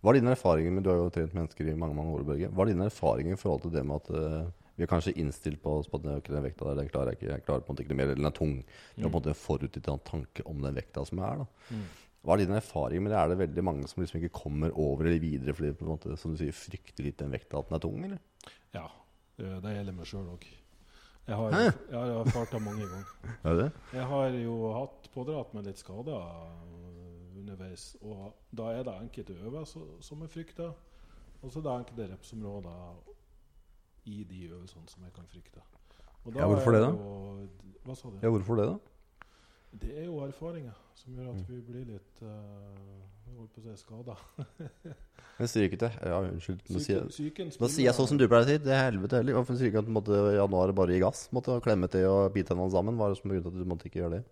Hva 0.00 0.12
er 0.12 0.20
dine 0.20 0.32
erfaringer 0.36 0.72
med, 0.72 0.84
Du 0.84 0.90
har 0.90 1.00
jo 1.00 1.10
trent 1.12 1.34
mennesker 1.36 1.68
i 1.68 1.74
mange 1.76 1.96
mange 1.96 2.12
år, 2.16 2.24
Børge. 2.28 2.48
Hva 2.52 2.64
er 2.64 2.72
dine 2.72 2.88
erfaringer 2.90 3.36
i 3.36 3.40
forhold 3.40 3.64
til 3.64 3.72
det 3.72 3.84
med 3.84 3.96
at 3.96 4.10
uh, 4.12 4.66
vi 4.76 4.84
er 4.84 4.90
kanskje 4.90 5.14
innstilt 5.16 5.62
på 5.62 5.78
oss 5.78 5.88
på 5.88 5.96
at 5.96 6.04
den 6.28 6.44
vekta 6.44 6.68
der, 6.68 6.82
den 6.82 6.90
klarer 6.92 7.12
jeg 7.12 7.18
ikke. 7.18 7.30
Jeg 7.32 7.44
klarer 7.46 7.64
på 7.64 7.72
en 7.72 7.76
måte 7.76 7.84
ikke 7.86 7.96
mer, 7.96 8.10
eller 8.10 8.20
den 8.20 8.28
er 8.28 8.36
tung. 8.36 8.58
Vi 8.94 9.04
har 9.04 9.08
på 9.08 9.16
en 9.16 9.24
måte 9.24 9.36
forutinntatt 9.40 10.04
tanke 10.04 10.44
om 10.44 10.60
den 10.64 10.76
vekta 10.76 11.04
som 11.08 11.22
er. 11.24 11.40
da. 11.40 11.46
Mm. 11.70 11.86
Hva 12.26 12.34
er 12.34 12.42
din 12.42 12.58
erfaring 12.58 13.04
med 13.04 13.12
det? 13.12 13.18
Er 13.20 13.30
det 13.30 13.38
veldig 13.38 13.62
mange 13.62 13.86
som 13.86 14.02
liksom 14.02 14.18
ikke 14.18 14.34
kommer 14.34 14.74
over 14.74 15.06
eller 15.06 15.22
videre 15.22 15.54
fordi 15.54 15.70
de 15.70 15.78
på 15.78 15.86
en 15.86 15.92
måte, 15.92 16.16
som 16.18 16.32
du 16.34 16.40
sier, 16.40 16.54
frykter 16.56 17.06
litt 17.06 17.20
den 17.22 17.30
vekta 17.30 17.60
at 17.60 17.68
den 17.68 17.78
er 17.78 17.82
tung? 17.84 18.00
eller? 18.02 18.50
Ja, 18.74 18.86
det 19.38 19.74
gjelder 19.76 19.94
meg 19.94 20.10
sjøl 20.10 20.32
òg. 20.32 20.46
Jeg 21.26 21.38
har, 21.38 21.54
jeg 21.58 21.94
har 21.94 22.12
erfart 22.20 22.52
det 22.54 22.62
mange 22.62 22.86
ganger. 22.86 23.14
Er 23.50 23.56
det? 23.58 23.68
Jeg 23.94 24.06
har 24.10 24.34
jo 24.38 24.56
hatt 24.74 25.08
pådratt 25.14 25.54
meg 25.54 25.66
litt 25.66 25.80
skader 25.82 26.18
underveis. 27.36 27.86
Og 28.02 28.34
da 28.54 28.72
er 28.74 28.84
det 28.86 28.94
enkelte 28.94 29.38
øvelser 29.46 29.86
som 30.06 30.22
jeg 30.22 30.32
frykter, 30.34 30.74
og 31.42 31.52
så 31.52 31.60
er 31.60 31.66
det 31.66 31.74
enkelte 31.80 32.08
repsområder 32.12 33.00
i 34.06 34.20
de 34.26 34.42
øvelsene 34.50 34.90
som 34.90 35.06
jeg 35.06 35.14
kan 35.14 35.26
frykte. 35.30 35.62
ja, 36.34 36.46
hvorfor 36.46 36.74
det, 36.74 36.82
da? 36.82 36.90
Jo, 36.90 37.48
hva 37.86 37.94
sa 37.94 38.10
du? 38.10 38.18
Ja, 38.22 38.30
hvorfor 38.34 38.58
det, 38.58 38.68
da? 38.70 38.95
Det 39.80 39.92
er 39.92 40.06
jo 40.06 40.20
erfaringer 40.24 40.76
som 40.96 41.16
gjør 41.16 41.32
at 41.32 41.40
mm. 41.40 41.48
vi 41.50 41.58
blir 41.66 41.84
litt 41.90 42.22
uh, 42.24 43.36
holdt 43.36 43.52
på 43.52 43.62
å 43.62 43.64
si 43.66 43.74
skada. 43.82 44.16
Men 45.36 45.50
strykete 45.52 45.90
Ja, 46.00 46.20
unnskyld. 46.24 46.62
Nå 46.72 46.80
sier, 46.80 47.02
sier 47.12 47.82
jeg 47.84 47.96
sånn 47.98 48.08
som 48.08 48.20
du 48.20 48.24
pleier 48.24 48.46
å 48.46 48.48
si. 48.48 48.56
Det 48.64 48.72
er 48.72 48.86
helvete 48.88 49.20
heller. 49.20 49.36
Hvorfor 49.36 49.58
sier 49.58 49.68
ikke 49.68 49.82
at 49.84 49.90
måtte, 49.92 50.16
januar 50.38 50.72
bare 50.76 50.96
gi 50.96 51.02
gass? 51.02 51.26
Måtte 51.36 51.58
klemme 51.64 51.90
til 51.92 52.08
og 52.08 52.30
bite 52.34 52.54
hendene 52.54 52.72
sammen? 52.72 52.96
Hva 52.96 53.10
er 53.10 53.16
det 53.16 53.20
som 53.20 53.28
er 53.28 53.36
grunnen 53.36 53.50
til 53.50 53.52
at 53.52 53.66
du 53.66 53.72
måtte 53.74 53.90
ikke 53.90 54.00
gjøre 54.00 54.18
det? 54.18 54.22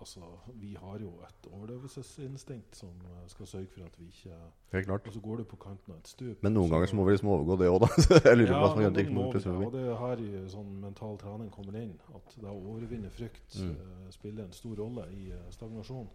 Altså, 0.00 0.20
vi 0.56 0.70
har 0.80 1.02
jo 1.02 1.10
et 1.26 1.46
overlevelsesinstinkt 1.50 2.76
som 2.78 3.02
eh, 3.04 3.24
skal 3.28 3.48
sørge 3.50 3.68
for 3.74 3.84
at 3.84 3.98
vi 4.00 4.06
ikke 4.08 4.36
Helt 4.72 4.86
klart. 4.86 5.06
Og 5.06 5.12
så 5.12 5.20
går 5.20 5.36
du 5.36 5.44
på 5.50 5.58
kanten 5.60 5.92
av 5.92 5.98
et 5.98 6.08
stup. 6.08 6.42
Men 6.46 6.54
noen 6.56 6.72
ganger 6.72 6.88
så 6.88 6.96
må 6.96 7.04
vi 7.04 7.16
liksom 7.16 7.32
overgå 7.34 7.58
det 7.60 7.68
òg, 7.68 7.76
da. 7.84 7.88
jeg 8.30 8.38
lurer 8.38 8.54
på 8.54 8.62
hva 8.62 8.70
som 8.72 8.80
gjør 8.84 8.94
det. 8.96 9.04
Må 9.12 9.26
det, 9.34 9.44
og 9.52 9.74
det 9.74 9.82
er 9.84 10.00
her 10.00 10.24
i 10.24 10.30
sånn 10.54 10.72
mental 10.80 11.20
trening 11.20 11.52
kommer 11.52 11.76
inn. 11.82 11.92
At 12.16 12.32
det 12.38 12.48
å 12.48 12.56
overvinne 12.72 13.12
frykt 13.12 13.60
mm. 13.60 13.76
uh, 13.76 14.08
spiller 14.14 14.46
en 14.46 14.56
stor 14.56 14.80
rolle 14.80 15.04
i 15.18 15.28
uh, 15.34 15.44
stagnasjon. 15.52 16.08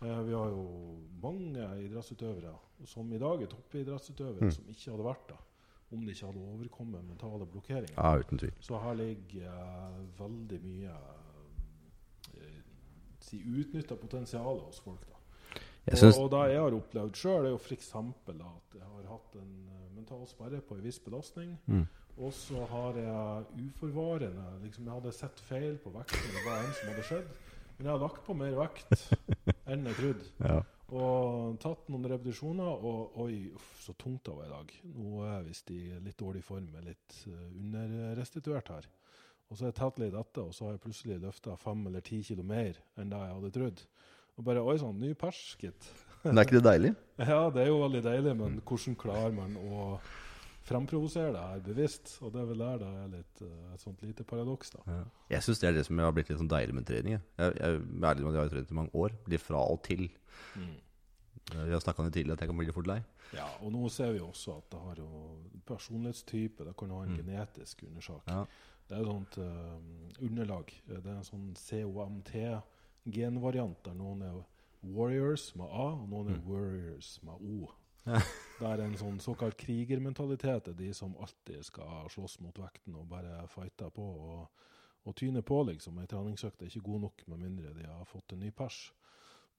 Uh, 0.00 0.16
vi 0.24 0.36
har 0.38 0.56
jo 0.56 0.64
mange 1.20 1.68
idrettsutøvere 1.84 2.56
som 2.88 3.12
i 3.12 3.20
dag 3.20 3.44
er 3.44 3.52
toppidrettsutøvere, 3.52 4.48
mm. 4.48 4.56
som 4.56 4.72
ikke 4.72 4.94
hadde 4.94 5.08
vært 5.10 5.32
det 5.34 5.40
om 5.90 6.04
de 6.06 6.12
ikke 6.14 6.28
hadde 6.28 6.42
overkommet 6.54 7.02
mentale 7.02 7.46
blokkeringer. 7.50 7.96
Ja, 7.96 8.14
uten 8.22 8.38
tvil. 8.38 8.52
Så 8.62 8.78
her 8.78 8.94
ligger 8.94 9.96
veldig 10.20 10.60
mye 10.62 10.94
si, 13.30 13.40
utnytta 13.62 13.96
potensialet 14.00 14.66
hos 14.68 14.82
folk. 14.84 15.06
da. 15.06 15.20
Og, 15.90 16.18
og, 16.20 16.26
det 16.30 16.42
jeg 16.52 16.60
har 16.60 16.76
opplevd 16.76 17.16
sjøl, 17.18 17.46
er 17.46 17.54
jo 17.54 17.60
f.eks. 17.60 17.88
at 17.96 18.34
jeg 18.76 18.84
har 18.84 19.06
hatt 19.08 19.38
en 19.40 19.54
uh, 19.70 19.86
mental 19.96 20.26
sperre 20.28 20.60
på 20.60 20.76
en 20.76 20.84
viss 20.84 21.00
belastning. 21.02 21.54
Mm. 21.66 21.86
Og 22.20 22.34
så 22.36 22.66
har 22.68 22.98
jeg 23.00 23.68
uforvarende 23.70 24.44
liksom 24.64 24.84
Jeg 24.84 24.92
hadde 24.92 25.12
sett 25.16 25.40
feil 25.40 25.78
på 25.80 25.92
vekten, 25.94 26.34
det 26.34 26.42
var 26.44 26.60
en 26.60 26.74
som 26.76 26.92
hadde 26.92 27.06
skjedd. 27.08 27.30
Men 27.78 27.86
jeg 27.86 27.94
har 27.94 28.02
lagt 28.02 28.20
på 28.26 28.36
mer 28.36 28.58
vekt 28.58 28.92
enn 29.64 29.88
jeg 29.88 29.98
trodde. 30.02 30.28
Ja. 30.50 30.60
Og 30.90 31.54
tatt 31.62 31.84
noen 31.86 32.08
repetisjoner, 32.10 32.66
og 32.66 33.18
oi, 33.22 33.52
uff, 33.54 33.66
så 33.78 33.92
tungt 33.94 34.24
det 34.26 34.32
var 34.34 34.48
i 34.48 34.50
dag. 34.50 34.72
Nå 34.90 35.20
er 35.22 35.36
jeg 35.36 35.44
visst 35.46 35.70
i 35.70 35.78
litt 36.02 36.18
dårlig 36.18 36.42
form, 36.42 36.66
er 36.74 36.88
litt 36.88 37.20
uh, 37.30 37.36
underrestituert 37.60 38.72
her. 38.74 38.88
Og 39.50 39.58
så 39.58 39.66
har 39.66 39.72
jeg 39.72 39.78
tatt 39.80 39.98
litt 39.98 40.14
etter, 40.14 40.46
og 40.46 40.54
så 40.54 40.68
har 40.68 40.76
jeg 40.76 40.84
plutselig 40.84 41.18
løfta 41.24 41.56
fem 41.58 41.82
eller 41.90 42.04
ti 42.06 42.20
kilo 42.22 42.44
mer 42.46 42.78
enn 43.00 43.10
det 43.10 43.18
jeg 43.18 43.36
hadde 43.36 43.52
trodd. 43.56 43.84
Og 44.38 44.46
bare 44.46 44.62
Oi 44.62 44.76
sann, 44.78 45.00
ny 45.02 45.10
pers, 45.18 45.40
gitt. 45.58 45.88
Men 46.22 46.38
er 46.38 46.46
ikke 46.46 46.60
det 46.60 46.66
deilig? 46.68 46.90
ja, 47.32 47.40
det 47.52 47.64
er 47.64 47.70
jo 47.72 47.80
veldig 47.82 48.02
deilig, 48.04 48.34
men 48.38 48.60
hvordan 48.68 48.96
klarer 49.00 49.34
man 49.34 49.56
å 49.58 49.88
fremprovosere 50.68 51.32
det 51.34 51.42
her 51.48 51.64
bevisst? 51.66 52.12
Og 52.22 52.30
det 52.34 52.42
er 52.42 52.50
vel 52.52 52.62
der 52.62 52.78
det 52.82 52.90
er 53.00 53.10
litt, 53.16 53.42
uh, 53.42 53.72
et 53.74 53.82
sånt 53.82 54.04
lite 54.06 54.26
paradoks, 54.28 54.74
da. 54.76 54.84
Ja. 54.86 55.00
Jeg 55.34 55.46
syns 55.48 55.62
det 55.62 55.70
er 55.70 55.78
det 55.80 55.86
som 55.88 56.04
har 56.04 56.14
blitt 56.14 56.30
litt 56.30 56.38
sånn 56.40 56.52
deilig 56.52 56.76
med 56.76 56.86
trening. 56.86 57.18
Jeg, 57.18 57.24
jeg, 57.40 57.58
jeg, 57.58 57.82
ærlig 58.12 58.26
med 58.26 58.30
at 58.30 58.38
jeg 58.38 58.44
har 58.44 58.54
trent 58.54 58.70
i 58.70 58.78
mange 58.78 59.02
år. 59.02 59.18
Blir 59.26 59.42
fra 59.42 59.64
og 59.66 59.82
til. 59.88 60.06
Mm. 60.54 60.76
Vi 61.50 61.72
har 61.72 61.82
snakka 61.82 62.04
om 62.04 62.06
det 62.06 62.14
tidligere, 62.14 62.38
at 62.38 62.44
jeg 62.44 62.52
kan 62.52 62.60
bli 62.60 62.68
litt 62.68 62.76
fort 62.76 62.90
lei. 62.90 63.00
Ja, 63.34 63.46
og 63.62 63.72
nå 63.74 63.88
ser 63.92 64.12
vi 64.14 64.20
også 64.22 64.56
at 64.58 64.68
det 64.70 64.80
har 64.82 65.00
jo 65.02 65.08
personlighetstype. 65.66 66.66
Det 66.66 66.74
kan 66.78 66.92
ha 66.94 67.04
en 67.04 67.14
mm. 67.14 67.20
genetisk 67.22 67.84
undersak. 67.88 68.22
Ja. 68.30 68.44
Det 68.90 68.98
er 68.98 69.04
et 69.04 69.06
sånt 69.06 69.36
uh, 69.38 69.78
underlag. 70.18 70.66
Det 70.88 70.96
er 70.98 71.12
en 71.14 71.22
sånn 71.22 71.54
COMT-genvariant 71.54 73.84
der 73.86 73.94
noen 73.94 74.22
er 74.26 74.42
warriors 74.82 75.54
med 75.54 75.70
A, 75.70 75.94
og 75.94 76.10
noen 76.10 76.26
er 76.32 76.40
mm. 76.40 76.48
warriors 76.48 77.22
med 77.22 77.38
O. 77.38 77.70
det 78.58 78.66
er 78.66 78.82
en 78.82 78.98
sånn 78.98 79.22
såkalt 79.22 79.54
krigermentalitet. 79.60 80.74
De 80.74 80.90
som 80.96 81.14
alltid 81.22 81.62
skal 81.68 82.08
slåss 82.10 82.40
mot 82.42 82.58
vekten 82.58 82.94
og 82.98 83.06
bare 83.12 83.46
fighte 83.52 83.90
på 83.94 84.02
og, 84.02 84.48
og 85.06 85.16
tyne 85.16 85.42
på, 85.46 85.62
liksom. 85.70 85.98
Ei 86.02 86.10
treningsøkt 86.10 86.62
er 86.62 86.66
ikke 86.72 86.88
god 86.90 87.00
nok 87.06 87.16
med 87.30 87.38
mindre 87.44 87.70
de 87.76 87.84
har 87.86 88.10
fått 88.10 88.32
en 88.34 88.42
ny 88.42 88.50
pers. 88.50 88.92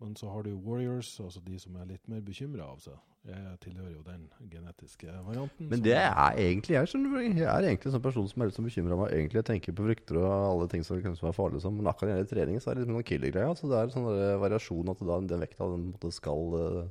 Men 0.02 0.16
så 0.18 0.32
har 0.34 0.44
du 0.48 0.56
warriors, 0.66 1.14
altså 1.22 1.40
de 1.46 1.60
som 1.62 1.76
er 1.78 1.86
litt 1.92 2.08
mer 2.10 2.22
bekymra 2.26 2.66
av 2.74 2.80
seg. 2.82 2.98
Jeg 3.30 3.58
tilhører 3.62 3.92
jo 3.94 4.00
den 4.02 4.24
genetiske 4.50 5.12
varianten. 5.28 5.68
Men 5.70 5.84
det 5.86 5.94
er 5.94 6.40
egentlig 6.42 6.74
jeg. 6.74 6.88
skjønner. 6.90 7.22
Jeg 7.22 7.46
er 7.46 7.68
egentlig 7.68 7.92
en 7.92 7.94
sånn 7.94 8.02
person 8.08 8.26
som 8.32 8.42
er 8.42 8.50
litt 8.50 8.58
sånn 8.58 8.66
bekymra 8.66 8.98
meg. 8.98 9.12
Egentlig 9.14 9.38
jeg 9.38 9.46
tenker 9.52 9.76
på 9.78 9.86
frykter 9.86 10.18
og 10.18 10.32
alle 10.32 10.68
ting 10.72 10.82
som 10.88 10.98
kan 11.06 11.14
være 11.20 11.38
farlige. 11.38 11.62
Sånn. 11.62 11.78
Men 11.78 11.92
akkurat 11.92 12.10
når 12.10 12.18
det 12.18 12.24
gjelder 12.24 12.34
trening, 12.34 12.58
så 12.64 12.72
er 12.72 12.80
det 12.80 12.82
liksom 12.88 12.98
noen 12.98 13.08
killer-greier. 13.12 13.52
Altså, 13.54 13.70
det 13.70 13.78
er 13.78 13.94
sånn 13.94 14.10
variasjon 14.42 14.90
at 14.96 15.06
da, 15.12 15.20
den 15.36 15.46
vekta 15.46 15.70
den 15.76 15.86
måte 15.94 16.12
skal 16.18 16.58
uh... 16.58 16.82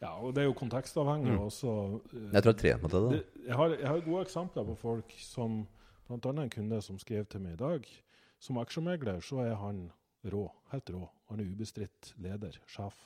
Ja, 0.00 0.14
og 0.16 0.32
det 0.32 0.46
er 0.46 0.48
jo 0.48 0.56
kontekstavhengig 0.56 1.34
Mm. 1.36 1.44
også. 1.44 1.76
uh, 2.08 2.32
Jeg 2.32 2.40
tror 2.42 2.54
jeg 2.54 2.60
trener 2.64 2.80
meg 2.80 2.90
til 2.96 3.08
det. 3.10 3.22
jeg, 3.44 3.56
har, 3.60 3.68
jeg 3.76 3.88
har 3.92 4.00
gode 4.08 4.24
eksempler 4.24 4.64
på 4.72 4.78
folk 4.80 5.12
som 5.20 5.66
annet 6.08 6.40
en 6.46 6.50
kunde 6.56 6.80
som 6.88 6.96
skrev 6.98 7.28
til 7.28 7.44
meg 7.44 7.52
i 7.58 7.60
dag. 7.60 7.84
Som 8.40 8.56
aksjemegler 8.64 9.20
så 9.20 9.44
er 9.44 9.54
han 9.60 9.90
rå. 10.24 10.46
Helt 10.72 10.88
rå. 10.88 11.04
Han 11.30 11.40
er 11.40 11.50
ubestridt 11.50 12.12
leder, 12.18 12.58
sjef, 12.70 12.96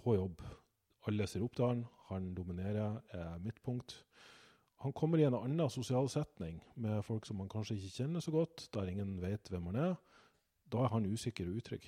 på 0.00 0.16
jobb. 0.16 0.40
Alle 1.08 1.26
ser 1.28 1.44
opp 1.44 1.56
til 1.58 1.68
han. 1.68 1.84
Han 2.08 2.32
dominerer, 2.36 2.98
er 3.12 3.38
midtpunkt. 3.44 3.98
Han 4.84 4.92
kommer 4.92 5.20
i 5.20 5.26
en 5.28 5.36
annen 5.36 5.70
sosial 5.72 6.08
setning 6.12 6.58
med 6.76 7.04
folk 7.04 7.24
som 7.28 7.38
han 7.40 7.48
kanskje 7.52 7.78
ikke 7.78 7.92
kjenner 8.02 8.24
så 8.24 8.34
godt, 8.34 8.66
der 8.74 8.88
ingen 8.90 9.16
vet 9.22 9.48
hvem 9.52 9.70
han 9.70 9.78
er. 9.80 9.94
Da 10.72 10.84
er 10.84 10.92
han 10.92 11.06
usikker 11.08 11.48
og 11.48 11.60
utrygg. 11.60 11.86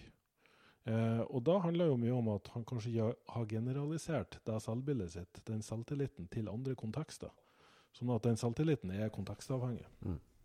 Eh, 0.87 1.23
og 1.27 1.43
da 1.49 1.59
handler 1.65 1.91
jo 1.91 1.99
mye 1.99 2.15
om 2.15 2.31
at 2.37 2.49
han 2.55 2.65
kanskje 2.69 2.93
ikke 2.93 3.09
har 3.35 3.49
generalisert 3.51 4.39
det 4.47 4.61
selvbildet 4.63 5.13
sitt, 5.17 5.43
den 5.49 5.65
selvtilliten, 5.67 6.29
til 6.33 6.49
andre 6.53 6.77
kontekster. 6.79 7.33
Sånn 7.97 8.13
at 8.15 8.25
den 8.29 8.39
selvtilliten 8.39 8.93
er 8.95 9.13
kontekstavhengig. 9.13 9.87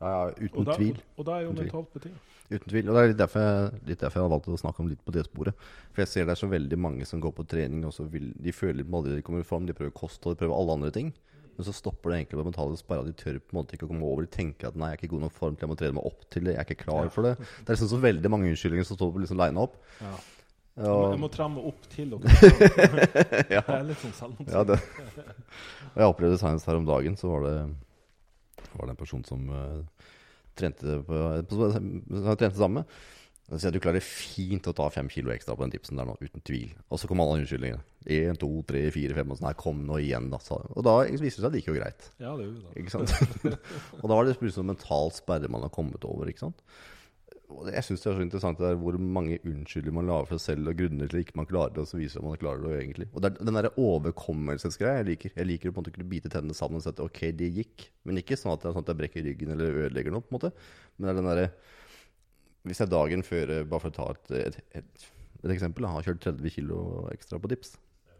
Ja, 0.02 0.12
ja, 0.12 0.22
uten 0.34 0.60
Og 0.60 0.68
da, 0.68 0.76
tvil. 0.80 1.02
og 1.18 1.26
da 1.28 1.38
er 1.38 1.46
jo 1.46 1.56
mentalt 1.56 1.92
betinget. 1.94 2.30
Uten 2.52 2.68
tvil. 2.68 2.88
Og 2.90 2.96
det 2.98 3.02
er 3.02 3.10
litt 3.14 3.20
derfor, 3.22 3.44
jeg, 3.46 3.82
litt 3.88 4.02
derfor 4.02 4.20
jeg 4.20 4.26
har 4.26 4.32
valgt 4.34 4.48
å 4.52 4.60
snakke 4.60 4.84
om 4.84 4.90
litt 4.92 5.04
på 5.06 5.14
det 5.16 5.28
sporet. 5.28 5.68
For 5.94 6.04
jeg 6.04 6.12
ser 6.12 6.26
det 6.28 6.34
er 6.34 6.42
så 6.42 6.50
veldig 6.52 6.80
mange 6.82 7.08
som 7.08 7.22
går 7.24 7.36
på 7.38 7.46
trening, 7.54 7.86
og 7.88 7.94
så 7.96 8.08
vil, 8.12 8.32
de 8.36 8.54
føler 8.56 8.88
på 8.88 9.00
aldri 9.00 9.20
de 9.20 9.26
kommer 9.28 9.46
fram, 9.48 9.68
de 9.70 9.78
prøver 9.78 9.94
kosthold, 9.96 10.36
de 10.36 10.42
prøver 10.42 10.58
alle 10.58 10.80
andre 10.80 10.92
ting. 10.98 11.14
Men 11.56 11.68
så 11.68 11.76
stopper 11.76 12.12
det 12.12 12.18
egentlig 12.18 12.40
på 12.40 12.48
mentale 12.48 12.78
sperra. 12.80 13.06
De 13.06 13.14
tør 13.14 13.38
på 13.38 13.54
en 13.54 13.60
måte 13.62 13.78
ikke 13.78 13.86
å 13.86 13.92
komme 13.92 14.08
over. 14.08 14.26
De 14.26 14.34
tenker 14.34 14.72
at 14.72 14.78
nei, 14.80 14.90
jeg 14.92 14.98
er 14.98 15.02
ikke 15.04 15.14
god 15.14 15.26
nok 15.28 15.38
form 15.38 15.56
til 15.56 15.68
jeg 15.68 15.72
må 15.72 15.78
trene 15.80 15.98
meg 16.00 16.08
opp 16.10 16.28
til 16.34 16.48
det. 16.48 16.56
Jeg 16.56 16.64
er 16.64 16.70
ikke 16.72 16.86
klar 16.88 17.12
for 17.14 17.28
det. 17.28 17.34
Det 17.38 17.68
er 17.68 17.76
liksom 17.76 17.92
så 17.92 18.00
veldig 18.02 18.32
mange 18.34 18.50
unnskyldninger 18.50 18.88
som 18.88 18.98
står 18.98 19.12
på 19.14 19.22
liksom 19.22 19.42
line 19.44 19.66
opp. 19.68 19.76
Ja. 20.02 20.14
Jeg 20.82 20.88
må, 20.88 21.00
jeg 21.12 21.20
må 21.20 21.28
tramme 21.30 21.64
opp 21.68 21.88
til 21.92 22.14
dere. 22.16 22.36
ja. 23.58 23.62
Det 23.68 23.76
er 23.76 23.88
litt 23.90 24.02
sånn 24.02 24.14
selvmotsigende. 24.16 24.56
Ja, 24.56 24.64
det. 24.72 24.78
Jeg 26.00 26.08
opplevde 26.08 26.40
senest 26.40 26.70
her 26.72 26.80
om 26.80 26.88
dagen, 26.88 27.18
så 27.20 27.34
var 27.34 27.44
det, 27.46 27.56
var 28.80 28.88
det 28.88 28.96
en 28.96 29.02
person 29.02 29.26
som 29.28 29.50
eh, 29.56 30.06
trente, 30.58 31.00
på, 31.08 31.24
på, 31.50 31.72
trente 32.36 32.56
sammen 32.58 32.82
med. 32.82 33.02
Så 33.60 33.68
du 33.74 33.82
klarer 33.84 34.04
fint 34.04 34.68
å 34.70 34.74
ta 34.76 34.86
fem 34.94 35.10
kilo 35.12 35.32
ekstra 35.34 35.58
på 35.58 35.66
den 35.66 35.74
tipsen 35.74 36.00
der 36.00 36.08
nå, 36.08 36.14
uten 36.22 36.44
tvil. 36.48 36.70
Og 36.88 37.02
så 37.02 37.10
kom 37.10 37.20
alle 37.20 37.42
unnskyldningene. 37.42 37.84
Én, 38.08 38.38
to, 38.40 38.48
tre, 38.68 38.86
fire, 38.96 39.16
fem. 39.18 39.34
Og 39.34 39.40
sånn 39.40 39.50
her, 39.50 39.58
kom 39.60 39.82
nå 39.88 39.98
igjen, 40.00 40.30
da. 40.32 40.40
sa. 40.40 40.62
Og 40.72 40.86
da 40.88 40.94
viste 41.10 41.26
det 41.26 41.34
seg 41.36 41.50
at 41.50 41.58
det 41.58 41.64
gikk 41.64 41.74
jo 41.74 41.76
greit. 41.82 42.08
Ja, 42.22 42.32
det 42.40 42.48
gjorde 42.48 42.70
det. 42.70 42.76
Ikke 42.80 42.94
sant? 42.96 43.58
og 44.00 44.06
da 44.06 44.14
var 44.16 44.30
det 44.30 44.38
plutselig 44.40 44.64
en 44.64 44.72
mental 44.72 45.12
sperre 45.18 45.52
man 45.52 45.66
har 45.68 45.74
kommet 45.76 46.08
over. 46.08 46.32
ikke 46.32 46.46
sant? 46.46 46.64
Jeg 47.72 47.84
syns 47.86 48.04
det 48.04 48.10
er 48.10 48.18
så 48.18 48.24
interessant 48.24 48.60
det 48.60 48.68
der 48.68 48.80
hvor 48.80 48.96
mange 49.02 49.38
unnskyldninger 49.48 49.96
man 49.96 50.08
lager 50.10 50.28
for 50.30 50.42
seg 50.42 50.56
selv, 50.56 50.72
og 50.72 50.80
grunner 50.80 51.10
til 51.12 51.22
ikke 51.24 51.38
man 51.40 51.50
klarer 51.50 51.74
det, 51.76 51.84
og 51.84 51.90
så 51.90 52.00
viser 52.00 52.24
man 52.24 52.32
at 52.32 52.36
man 52.36 52.42
klarer 52.44 52.64
det 52.66 52.80
egentlig. 52.80 53.08
Og 53.12 53.24
det 53.24 53.32
er 53.32 53.48
den 53.48 53.58
derre 53.58 53.72
overkommelsesgreia 53.82 55.02
jeg 55.02 55.08
liker. 55.10 55.34
Jeg 55.36 55.50
liker 55.50 55.72
å 55.72 55.76
på 55.76 55.82
en 55.82 55.86
måte 55.86 55.94
kunne 55.96 56.12
bite 56.12 56.32
tennene 56.34 56.58
sammen 56.58 56.80
og 56.80 56.86
si 56.86 56.92
at 56.92 57.02
ok, 57.04 57.22
det 57.40 57.50
gikk. 57.58 57.86
Men 58.08 58.22
ikke 58.22 58.38
sånn 58.40 58.54
at, 58.54 58.64
det 58.64 58.70
er 58.70 58.78
sånn 58.78 58.86
at 58.86 58.94
jeg 58.94 59.00
brekker 59.02 59.26
ryggen 59.28 59.54
eller 59.56 59.82
ødelegger 59.86 60.16
noe, 60.16 60.26
på 60.26 60.34
en 60.34 60.38
måte. 60.38 60.54
Men 60.96 61.08
det 61.08 61.14
er 61.14 61.20
den 61.20 61.30
derre 61.32 61.50
Hvis 62.70 62.84
jeg 62.84 62.94
dagen 62.94 63.26
før, 63.26 63.54
bare 63.66 63.84
for 63.84 63.90
å 63.92 63.98
ta 63.98 64.08
et, 64.14 64.34
et, 64.38 64.60
et, 64.82 65.06
et 65.42 65.54
eksempel, 65.56 65.90
har 65.90 66.08
kjørt 66.08 66.24
30 66.28 66.56
kilo 66.58 66.82
ekstra 67.10 67.42
på 67.42 67.50
dips 67.50 67.76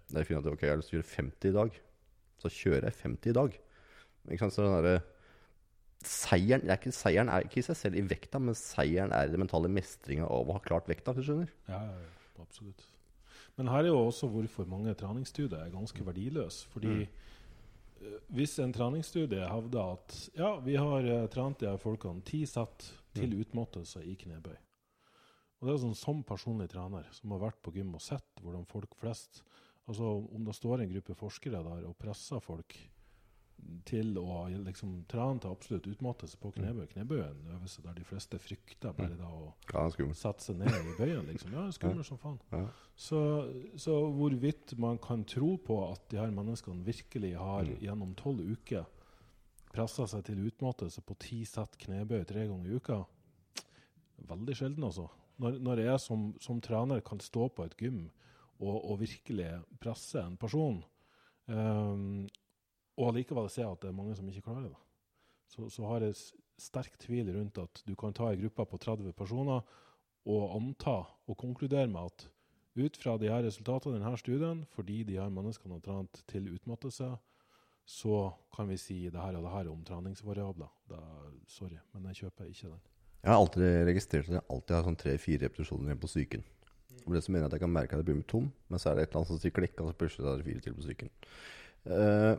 Da 0.10 0.22
jeg 0.22 0.32
finner 0.32 0.42
at 0.42 0.54
ok, 0.54 0.66
jeg 0.66 0.74
har 0.74 0.82
lyst 0.82 0.94
til 0.94 1.02
å 1.02 1.04
kjøre 1.04 1.16
50 1.18 1.52
i 1.52 1.58
dag, 1.60 1.82
så 2.42 2.54
kjører 2.58 2.88
jeg 2.90 3.00
50 3.04 3.34
i 3.34 3.36
dag. 3.38 3.58
Ikke 4.30 4.44
sant? 4.46 4.56
Så 4.56 4.66
den 4.66 4.78
derre 4.80 5.02
Seieren, 6.02 6.66
er 6.66 6.80
ikke, 6.80 6.94
seieren 6.96 7.30
er 7.30 7.46
ikke 7.46 7.60
i 7.62 7.66
seg 7.66 7.78
selv 7.78 8.00
i 8.00 8.06
vekta, 8.06 8.40
men 8.42 8.58
seieren 8.58 9.14
er 9.16 9.30
den 9.30 9.44
mentale 9.44 9.70
mestringa 9.72 10.26
av 10.26 10.50
å 10.50 10.58
ha 10.58 10.64
klart 10.64 10.90
vekta. 10.90 11.14
hvis 11.14 11.28
du 11.28 11.32
skjønner? 11.32 11.52
Ja, 11.70 11.82
ja, 11.86 12.00
ja, 12.02 12.42
absolutt. 12.42 12.88
Men 13.60 13.70
her 13.70 13.84
er 13.84 13.92
jo 13.92 14.00
også 14.08 14.30
hvorfor 14.32 14.66
mange 14.70 14.94
treningsstudier 14.98 15.60
er 15.60 15.74
ganske 15.74 16.06
verdiløse. 16.08 16.66
Fordi 16.72 16.94
mm. 17.04 18.18
hvis 18.38 18.58
en 18.64 18.74
treningsstudie 18.74 19.46
hevder 19.46 19.98
at 19.98 20.18
ja, 20.40 20.56
vi 20.66 20.80
har 20.80 21.06
eh, 21.06 21.28
trent 21.34 21.62
de 21.62 21.70
her 21.70 21.82
folkene 21.82 22.26
ti 22.26 22.42
sett 22.50 22.90
til 23.18 23.36
utmattelse 23.44 24.04
i 24.08 24.16
knebøy. 24.18 24.56
Og 25.62 25.68
det 25.68 25.76
er 25.76 25.84
sånn 25.84 25.98
Som 25.98 26.24
personlig 26.26 26.72
trener 26.72 27.06
som 27.14 27.36
har 27.36 27.44
vært 27.44 27.60
på 27.62 27.74
gym 27.76 27.94
og 27.94 28.02
sett 28.02 28.42
hvordan 28.42 28.66
folk 28.70 28.96
flest 28.98 29.44
altså 29.90 30.08
Om 30.34 30.48
det 30.48 30.56
står 30.58 30.82
en 30.82 30.94
gruppe 30.96 31.18
forskere 31.18 31.62
der 31.66 31.86
og 31.90 31.98
presser 32.02 32.42
folk 32.42 32.78
til 33.86 34.16
å 34.18 34.46
liksom 34.66 35.06
trene 35.10 35.40
til 35.42 35.52
absolutt 35.52 35.88
utmattelse 35.88 36.38
på 36.42 36.52
knebøy 36.56 36.88
Knebøy 36.92 37.18
er 37.20 37.30
en 37.32 37.48
øvelse 37.56 37.82
der 37.84 37.94
de 37.98 38.04
fleste 38.06 38.38
frykter 38.40 38.94
bare 38.98 39.16
da 39.18 39.28
å 39.30 39.54
Ja, 39.74 39.86
sette 40.14 40.44
seg 40.44 40.58
ned 40.60 40.70
i 40.70 40.96
bøyen. 41.00 41.26
liksom. 41.28 41.54
Ja, 41.54 41.68
skummel 41.72 42.04
som 42.06 42.18
faen. 42.22 42.40
Ja. 42.52 42.66
Så, 42.96 43.22
så 43.78 43.96
hvorvidt 44.14 44.78
man 44.78 44.98
kan 45.02 45.24
tro 45.26 45.56
på 45.58 45.80
at 45.92 46.08
de 46.12 46.18
her 46.22 46.32
menneskene 46.32 46.84
virkelig 46.86 47.36
har 47.38 47.64
Mm. 47.66 47.78
gjennom 47.82 48.16
tolv 48.16 48.42
uker 48.52 48.86
pressa 49.74 50.06
seg 50.08 50.24
til 50.28 50.46
utmattelse 50.50 51.02
på 51.02 51.16
ti 51.18 51.44
sett 51.46 51.78
knebøy 51.80 52.26
tre 52.28 52.48
ganger 52.48 52.68
i 52.70 52.76
uka, 52.76 53.06
veldig 54.28 54.56
sjelden, 54.58 54.84
altså. 54.84 55.08
Når, 55.42 55.60
når 55.64 55.80
jeg 55.86 56.00
som, 56.04 56.26
som 56.40 56.60
trener 56.62 57.00
kan 57.02 57.20
stå 57.20 57.48
på 57.56 57.64
et 57.66 57.78
gym 57.80 58.10
og, 58.60 58.76
og 58.92 59.00
virkelig 59.00 59.48
presse 59.82 60.20
en 60.22 60.36
person, 60.38 60.84
ehm, 61.50 62.28
og 63.02 63.10
allikevel 63.10 63.50
se 63.50 63.66
at 63.66 63.82
det 63.82 63.90
er 63.90 63.98
mange 63.98 64.16
som 64.18 64.30
ikke 64.30 64.46
klarer 64.46 64.70
det, 64.70 64.82
så, 65.52 65.68
så 65.74 65.88
har 65.90 66.06
jeg 66.06 66.20
sterk 66.62 66.94
tvil 67.02 67.32
rundt 67.34 67.58
at 67.58 67.82
du 67.88 67.96
kan 67.98 68.14
ta 68.14 68.30
ei 68.30 68.40
gruppe 68.40 68.68
på 68.70 68.80
30 68.86 69.16
personer 69.18 69.66
og 70.30 70.54
anta 70.54 71.00
og 71.26 71.38
konkludere 71.42 71.90
med 71.90 72.12
at 72.12 72.28
ut 72.78 72.98
fra 73.02 73.18
de 73.20 73.28
her 73.28 73.44
resultatene 73.44 73.98
i 73.98 74.00
denne 74.00 74.20
studien, 74.20 74.62
fordi 74.76 75.02
de 75.04 75.18
her 75.20 75.34
menneskene 75.34 75.76
har 75.76 75.84
trent 75.84 76.22
til 76.30 76.48
utmattelse, 76.54 77.10
så 77.84 78.20
kan 78.56 78.70
vi 78.70 78.78
si 78.80 79.02
det 79.10 79.20
her 79.20 79.36
og 79.36 79.44
det 79.44 79.52
her 79.52 79.70
om 79.72 79.82
treningsvariabler. 79.84 80.70
Da, 80.88 81.02
sorry, 81.52 81.82
men 81.92 82.08
jeg 82.12 82.24
kjøper 82.24 82.48
ikke 82.48 82.70
den. 82.70 82.80
Jeg 83.22 83.32
har 83.34 83.42
alltid 83.42 83.68
registrert 83.90 84.30
at 84.30 84.38
jeg 84.38 84.48
alltid 84.50 84.76
har 84.76 84.86
sånn 84.88 85.00
tre-fire 85.02 85.46
repetisjoner 85.46 85.90
igjen 85.90 86.02
på 86.02 86.10
psyken. 86.10 86.46
Og 87.02 87.16
det 87.16 87.24
som 87.26 87.36
mener 87.36 87.50
at 87.50 87.56
jeg 87.58 87.64
kan 87.64 87.74
merke 87.74 87.98
at 87.98 88.02
jeg 88.02 88.08
blir 88.08 88.24
tom, 88.30 88.48
men 88.70 88.82
så 88.82 88.92
er 88.92 88.98
det 88.98 89.04
et 89.04 89.12
eller 89.12 89.22
annet 89.22 89.34
som 89.34 89.42
sier 89.42 89.56
klikk, 89.56 89.76
og 89.82 89.92
så 89.92 89.98
plutselig 89.98 90.30
er 90.30 90.40
det 90.40 90.48
fire 90.48 90.64
til 90.64 90.78
på 90.78 90.86
psyken. 90.86 91.12
Eh, 91.98 92.34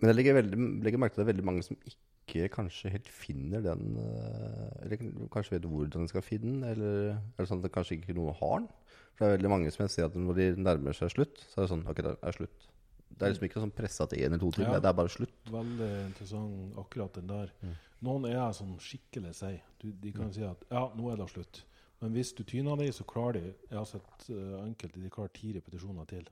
men 0.00 0.10
jeg 0.10 0.16
legger, 0.16 0.38
veldig, 0.38 0.68
legger 0.86 1.02
merke 1.02 1.14
til 1.14 1.20
at 1.20 1.26
det 1.26 1.28
er 1.28 1.32
veldig 1.34 1.46
mange 1.46 1.64
som 1.66 1.76
ikke 1.84 2.48
kanskje 2.54 2.92
helt 2.94 3.08
finner 3.10 3.62
den 3.64 3.98
eh, 4.00 4.84
Eller 4.84 5.02
kanskje 5.34 5.56
vet 5.56 5.66
hvordan 5.68 6.06
de 6.06 6.12
skal 6.12 6.24
finne 6.24 6.52
den, 6.54 6.64
eller 6.70 6.98
er 7.12 7.40
det 7.40 7.48
sånn 7.50 7.60
at 7.60 7.68
det 7.68 7.74
kanskje 7.74 7.98
ikke 7.98 8.16
noen 8.16 8.36
har 8.38 8.62
den? 8.62 8.68
For 9.14 9.24
det 9.24 9.28
er 9.28 9.36
veldig 9.36 9.52
mange 9.52 9.72
som 9.74 9.84
jeg 9.84 9.94
ser 9.96 10.08
at 10.08 10.16
når 10.16 10.38
de 10.38 10.50
nærmer 10.64 10.96
seg 10.96 11.12
slutt, 11.12 11.42
så 11.50 11.60
er 11.60 11.66
det 11.66 11.72
sånn 11.74 11.86
Ok, 11.90 12.02
det 12.06 12.14
er 12.16 12.36
slutt. 12.36 12.68
Det 13.10 13.26
er 13.26 13.34
liksom 13.34 13.48
ikke 13.50 13.62
sånn 13.66 13.74
pressa 13.76 14.06
til 14.08 14.22
én 14.22 14.30
eller 14.30 14.40
to 14.40 14.50
timer. 14.56 14.78
Ja. 14.78 14.80
det 14.80 14.88
er 14.88 14.96
bare 14.96 15.12
slutt. 15.12 15.34
Veldig 15.52 15.88
interessant 16.06 16.78
akkurat 16.80 17.18
den 17.18 17.28
der. 17.28 17.50
Mm. 17.60 17.74
Noen 18.06 18.28
er 18.30 18.54
sånn 18.56 18.78
skikkelig 18.80 19.34
seig. 19.36 19.58
De 19.82 20.12
kan 20.16 20.30
si 20.32 20.46
at 20.46 20.62
ja, 20.70 20.86
nå 20.96 21.10
er 21.12 21.20
det 21.20 21.28
slutt. 21.34 21.64
Men 22.00 22.14
hvis 22.16 22.32
du 22.32 22.46
tyner 22.48 22.80
dem, 22.80 22.92
så 22.96 23.04
klarer 23.04 23.36
de 23.36 23.42
Jeg 23.50 23.76
har 23.76 23.88
sett 23.88 24.28
uh, 24.32 24.62
enkelte 24.62 25.02
de 25.02 25.12
klarer 25.12 25.34
ti 25.36 25.52
repetisjoner 25.52 26.08
til. 26.08 26.24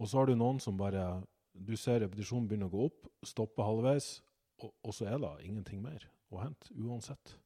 Og 0.00 0.08
så 0.08 0.22
har 0.22 0.30
du 0.30 0.34
noen 0.38 0.62
som 0.64 0.78
bare 0.80 1.04
Du 1.52 1.74
ser 1.76 2.00
repetisjonen 2.02 2.48
begynner 2.48 2.70
å 2.70 2.74
gå 2.74 2.88
opp, 2.88 3.08
stopper 3.26 3.68
halvveis, 3.68 4.14
og, 4.62 4.72
og 4.82 4.94
så 4.96 5.08
er 5.10 5.20
det 5.22 5.32
ingenting 5.46 5.82
mer 5.84 6.04
å 6.32 6.40
hente, 6.40 6.72
uansett. 6.80 7.36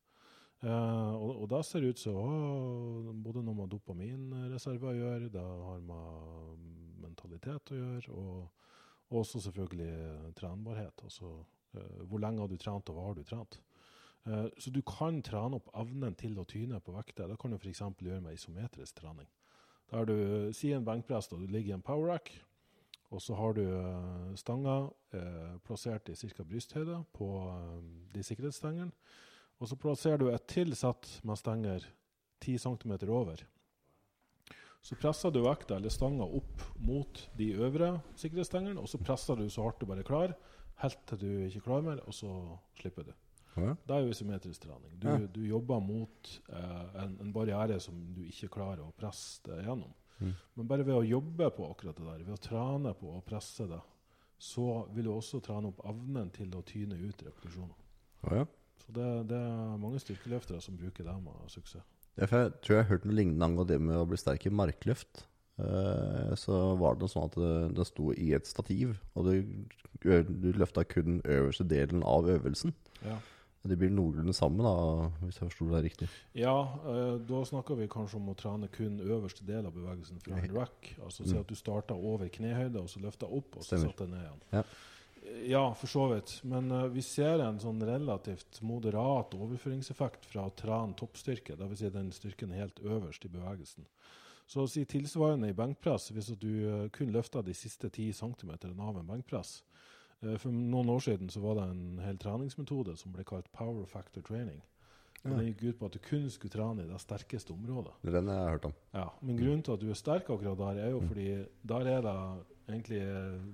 Uh, 0.65 1.13
og, 1.19 1.33
og 1.43 1.49
da 1.53 1.61
ser 1.67 1.85
det 1.85 1.95
ut 1.95 2.01
som 2.01 3.19
både 3.23 3.43
noe 3.45 3.59
med 3.59 3.73
dopaminreserver 3.75 4.93
å 4.93 4.97
gjøre, 4.97 5.33
det 5.35 5.43
har 5.43 5.83
med 5.85 6.71
mentalitet 7.03 7.75
å 7.75 7.81
gjøre, 7.81 8.15
og 8.17 8.47
og 9.11 9.19
også 9.19 9.41
selvfølgelig 9.41 10.35
trenbarhet. 10.37 11.01
Altså 11.03 11.25
uh, 11.75 12.03
hvor 12.09 12.19
lenge 12.19 12.41
har 12.41 12.51
du 12.51 12.57
trent, 12.57 12.89
og 12.89 12.99
hva 12.99 13.09
har 13.09 13.15
du 13.19 13.23
trent? 13.23 13.61
Uh, 14.27 14.49
så 14.59 14.71
du 14.71 14.83
kan 14.83 15.23
trene 15.23 15.61
opp 15.61 15.71
evnen 15.79 16.17
til 16.19 16.39
å 16.39 16.47
tyne 16.49 16.81
på 16.83 16.95
vekter. 16.97 17.29
Det 17.31 17.39
kan 17.41 17.55
du 17.55 17.59
f.eks. 17.61 17.83
gjøre 18.03 18.21
med 18.25 18.35
isometrisk 18.35 19.01
trening. 19.01 19.29
Der 19.93 20.09
du 20.09 20.17
sier 20.57 20.81
en 20.81 20.87
benkpress 20.87 21.31
og 21.31 21.45
du 21.45 21.47
ligger 21.47 21.75
i 21.75 21.77
en 21.77 21.87
power 21.87 22.11
rack, 22.11 22.33
og 23.11 23.21
så 23.23 23.37
har 23.39 23.55
du 23.57 23.63
eh, 23.65 24.35
stanga 24.41 24.77
eh, 25.15 25.57
plassert 25.67 26.09
i 26.11 26.17
ca. 26.19 26.45
brysthøyde 26.45 27.01
på 27.15 27.29
eh, 27.53 27.77
de 28.15 28.23
sikkerhetsstengene. 28.27 28.91
Og 29.61 29.69
så 29.71 29.77
plasserer 29.81 30.19
du 30.21 30.27
et 30.29 30.47
til 30.51 30.75
sett 30.77 31.21
med 31.25 31.39
stenger 31.41 31.87
10 32.45 32.59
cm 32.59 32.97
over. 33.09 33.41
Så 34.85 34.95
presser 35.01 35.33
du 35.35 35.41
vekta 35.43 35.79
eller 35.81 35.91
stanga 35.91 36.27
opp 36.29 36.61
mot 36.79 37.23
de 37.39 37.49
øvre 37.59 37.95
sikkerhetsstengene, 38.21 38.79
og 38.79 38.87
så 38.91 39.01
presser 39.03 39.39
du 39.41 39.49
så 39.51 39.65
hardt 39.67 39.81
du 39.83 39.87
bare 39.91 40.05
klarer, 40.07 40.37
helt 40.83 41.01
til 41.09 41.19
du 41.23 41.31
ikke 41.49 41.65
klarer 41.65 41.87
mer, 41.89 42.03
og 42.07 42.15
så 42.15 42.29
slipper 42.79 43.09
du. 43.09 43.15
Ja. 43.57 43.73
Det 43.89 43.97
er 43.97 44.05
jo 44.05 44.13
symmetrisk 44.19 44.67
trening. 44.67 44.99
Du, 45.01 45.09
Ja. 45.09 45.17
du 45.27 45.41
jobber 45.49 45.81
mot 45.81 46.31
eh, 46.53 47.03
en, 47.03 47.17
en 47.25 47.33
barriere 47.33 47.81
som 47.81 47.97
du 48.15 48.21
ikke 48.29 48.51
klarer 48.53 48.85
å 48.85 48.93
presse 48.99 49.41
gjennom. 49.65 49.95
Mm. 50.19 50.33
Men 50.57 50.69
bare 50.71 50.87
ved 50.87 50.97
å 50.97 51.05
jobbe 51.07 51.51
på 51.57 51.69
akkurat 51.71 51.99
det 51.99 52.07
der, 52.07 52.25
ved 52.25 52.37
å 52.37 52.43
trene 52.43 52.95
på 52.97 53.13
å 53.13 53.25
presse 53.27 53.69
det, 53.71 53.81
så 54.39 54.87
vil 54.95 55.09
du 55.09 55.13
også 55.15 55.41
trene 55.45 55.71
opp 55.73 55.83
evnen 55.89 56.31
til 56.35 56.53
å 56.57 56.65
tyne 56.67 56.99
ut 57.01 57.25
repetisjoner. 57.25 57.77
Å, 58.27 58.41
ja. 58.41 58.49
Så 58.85 58.93
det, 58.97 59.07
det 59.31 59.39
er 59.39 59.79
mange 59.81 60.01
styrkeløftere 60.03 60.61
som 60.65 60.77
bruker 60.79 61.07
det 61.07 61.15
med 61.23 61.53
suksess. 61.53 61.85
Jeg 62.17 62.31
tror 62.33 62.73
jeg 62.73 62.85
har 62.85 62.89
hørt 62.89 63.05
noe 63.05 63.17
lignende 63.17 63.45
angående 63.45 63.75
det 63.75 63.85
med 63.85 63.99
å 64.01 64.07
bli 64.09 64.19
sterk 64.21 64.47
i 64.49 64.53
markløft. 64.53 65.27
Eh, 65.61 66.33
så 66.37 66.61
var 66.81 66.97
det 66.97 67.05
noe 67.05 67.13
sånn 67.13 67.29
at 67.29 67.37
det, 67.41 67.53
det 67.77 67.87
sto 67.89 68.11
i 68.13 68.31
et 68.37 68.49
stativ, 68.49 68.97
og 69.17 69.29
du, 69.29 69.67
du 70.05 70.49
løfta 70.57 70.85
kun 70.89 71.23
øverste 71.25 71.65
delen 71.69 72.05
av 72.09 72.29
øvelsen. 72.33 72.73
Ja, 73.05 73.19
Det 73.69 73.79
blir 73.79 73.91
noenlunde 73.91 74.33
sammen, 74.35 74.63
da, 74.65 75.11
hvis 75.25 75.39
jeg 75.41 75.51
forsto 75.51 75.69
det 75.75 75.83
riktig. 75.85 76.09
ja 76.35 76.55
eh, 76.87 77.19
da 77.27 77.45
snakker 77.45 77.77
vi 77.77 77.89
kanskje 77.89 78.17
om 78.17 78.29
å 78.29 78.37
trene 78.37 78.69
kun 78.73 78.99
øverste 79.01 79.45
del 79.47 79.67
av 79.67 79.73
bevegelsen 79.75 80.21
fra 80.23 80.37
en 80.41 80.55
rack. 80.57 80.95
Altså 81.03 81.25
si 81.25 81.35
Mm. 81.35 81.41
at 81.41 81.47
du 81.49 81.55
starter 81.55 81.95
over 81.95 82.29
knehøyde, 82.29 82.81
og 82.81 82.89
så 82.89 83.01
løfter 83.01 83.27
opp, 83.33 83.57
og 83.57 83.63
så 83.63 83.77
Stemmer. 83.77 83.91
setter 83.93 84.07
ned 84.07 84.23
igjen. 84.23 84.43
Ja. 84.53 84.63
Ja, 85.43 85.73
for 85.75 85.87
så 85.91 86.05
vidt. 86.15 86.41
Men 86.45 86.71
eh, 86.71 86.89
vi 86.89 87.01
ser 87.03 87.41
en 87.43 87.59
sånn 87.59 87.81
relativt 87.83 88.61
moderat 88.63 89.35
overføringseffekt 89.35 90.25
fra 90.25 90.45
å 90.47 90.53
trene 90.55 90.95
toppstyrke, 90.95 91.57
dvs. 91.59 91.79
Si 91.79 91.91
den 91.91 92.13
styrken 92.15 92.53
helt 92.55 92.79
øverst 92.85 93.25
i 93.25 93.29
bevegelsen. 93.33 93.87
Så 94.47 94.63
å 94.63 94.69
si 94.71 94.85
tilsvarende 94.85 95.49
i 95.51 95.57
benkpress, 95.59 96.13
hvis 96.15 96.29
du 96.39 96.47
eh, 96.85 96.89
kun 96.95 97.11
løfter 97.11 97.43
de 97.43 97.53
siste 97.55 97.91
10 97.91 98.13
cm 98.13 98.53
av 98.79 99.01
en 99.01 99.07
benkpress. 99.09 99.63
Eh, 100.27 100.39
for 100.43 100.51
noen 100.55 100.89
år 100.91 101.01
siden 101.07 101.29
så 101.31 101.41
var 101.45 101.55
det 101.61 101.67
en 101.71 101.99
hel 102.05 102.19
treningsmetode 102.19 102.97
som 102.99 103.13
ble 103.15 103.25
kalt 103.25 103.51
power 103.53 103.87
factor 103.87 104.23
training. 104.27 104.63
Og 105.25 105.31
Ja. 105.33 105.37
Den 105.39 105.47
gikk 105.55 105.63
ut 105.69 105.79
på 105.81 105.87
at 105.87 105.93
du 105.93 105.99
kun 105.99 106.29
skulle 106.31 106.53
trene 106.53 106.85
i 106.85 106.87
det 106.87 107.01
sterkeste 107.01 107.51
området. 107.51 107.93
Det 108.03 108.13
er 108.15 108.21
den 108.21 108.29
jeg 108.31 108.37
har 108.37 108.51
hørt 108.51 108.65
om. 108.69 108.75
Ja, 108.95 109.09
Men 109.23 109.37
grunnen 109.41 109.63
til 109.65 109.73
at 109.73 109.81
du 109.81 109.89
er 109.91 109.95
sterk 109.99 110.29
akkurat 110.31 110.59
der, 110.59 110.83
er 110.85 110.91
jo 110.91 111.01
Mm. 111.01 111.09
fordi 111.09 111.47
der 111.67 111.87
er 111.87 112.01
det 112.03 112.45
egentlig 112.69 113.01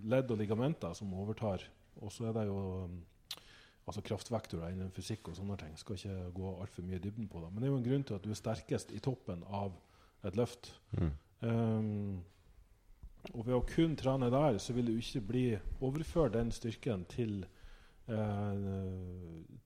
ledd 0.05 0.31
og 0.31 0.38
ligamenter 0.38 0.93
som 0.95 1.14
overtar. 1.14 1.62
Og 2.02 2.11
så 2.12 2.25
er 2.29 2.33
det 2.33 2.47
jo 2.47 2.85
um, 2.85 3.02
altså 3.87 4.00
kraftvektorer 4.02 4.71
innen 4.73 4.91
fysikk 4.91 5.29
og 5.29 5.37
sånne 5.37 5.57
ting. 5.59 5.76
Skal 5.79 5.97
ikke 5.97 6.33
gå 6.35 6.61
altfor 6.61 6.83
mye 6.83 6.97
i 6.97 6.99
dybden 6.99 7.29
på 7.29 7.41
det. 7.41 7.52
Men 7.52 7.62
det 7.62 7.69
er 7.69 7.73
jo 7.73 7.76
en 7.79 7.85
grunn 7.85 8.05
til 8.05 8.14
at 8.14 8.23
du 8.23 8.31
er 8.31 8.35
sterkest 8.35 8.93
i 8.93 8.99
toppen 8.99 9.43
av 9.49 9.73
et 10.25 10.37
løft. 10.37 10.75
Mm. 10.93 11.11
Um, 11.43 12.23
og 13.31 13.47
ved 13.47 13.55
å 13.55 13.64
kun 13.67 13.95
trene 13.97 14.31
der, 14.33 14.59
så 14.59 14.75
vil 14.75 14.91
du 14.91 14.97
ikke 14.99 15.23
bli 15.29 15.45
overføre 15.81 16.35
den 16.35 16.50
styrken 16.55 17.05
til 17.11 17.45
eh, 18.11 18.64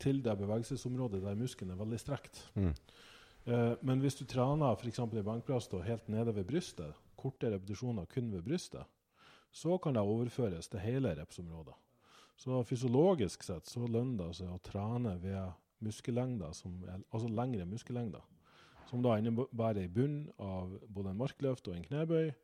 til 0.03 0.21
det 0.25 0.37
bevegelsesområdet 0.39 1.23
der 1.25 1.39
muskelen 1.41 1.73
er 1.73 1.81
veldig 1.81 2.01
strekt. 2.01 2.43
Mm. 2.55 2.75
Eh, 3.47 3.73
men 3.81 4.03
hvis 4.03 4.19
du 4.19 4.27
trener 4.29 4.77
f.eks. 4.77 5.01
i 5.01 5.25
benkpress 5.25 5.71
helt 5.87 6.09
nede 6.09 6.35
ved 6.35 6.45
brystet, 6.45 6.95
korte 7.17 7.51
repetisjoner 7.51 8.05
kun 8.05 8.33
ved 8.33 8.43
brystet, 8.43 8.85
så 9.53 9.79
kan 9.79 9.95
det 9.95 10.03
overføres 10.03 10.69
til 10.69 10.81
hele 10.81 11.15
repsområdet. 11.17 11.75
Så 12.37 12.63
fysiologisk 12.69 13.43
sett 13.43 13.67
så 13.67 13.87
lønner 13.87 14.27
det 14.27 14.35
seg 14.37 14.51
å 14.53 14.61
trene 14.61 15.15
ved 15.23 15.55
muskellengder, 15.81 16.53
som 16.53 16.75
altså 16.85 17.31
lengre 17.33 17.65
muskellengder, 17.65 18.25
som 18.91 19.01
da 19.03 19.17
innebærer 19.17 19.87
i 19.87 19.93
bunn 19.93 20.27
av 20.39 20.75
både 20.93 21.15
en 21.15 21.23
markløft 21.23 21.71
og 21.71 21.79
en 21.79 21.87
knebøy, 21.87 22.35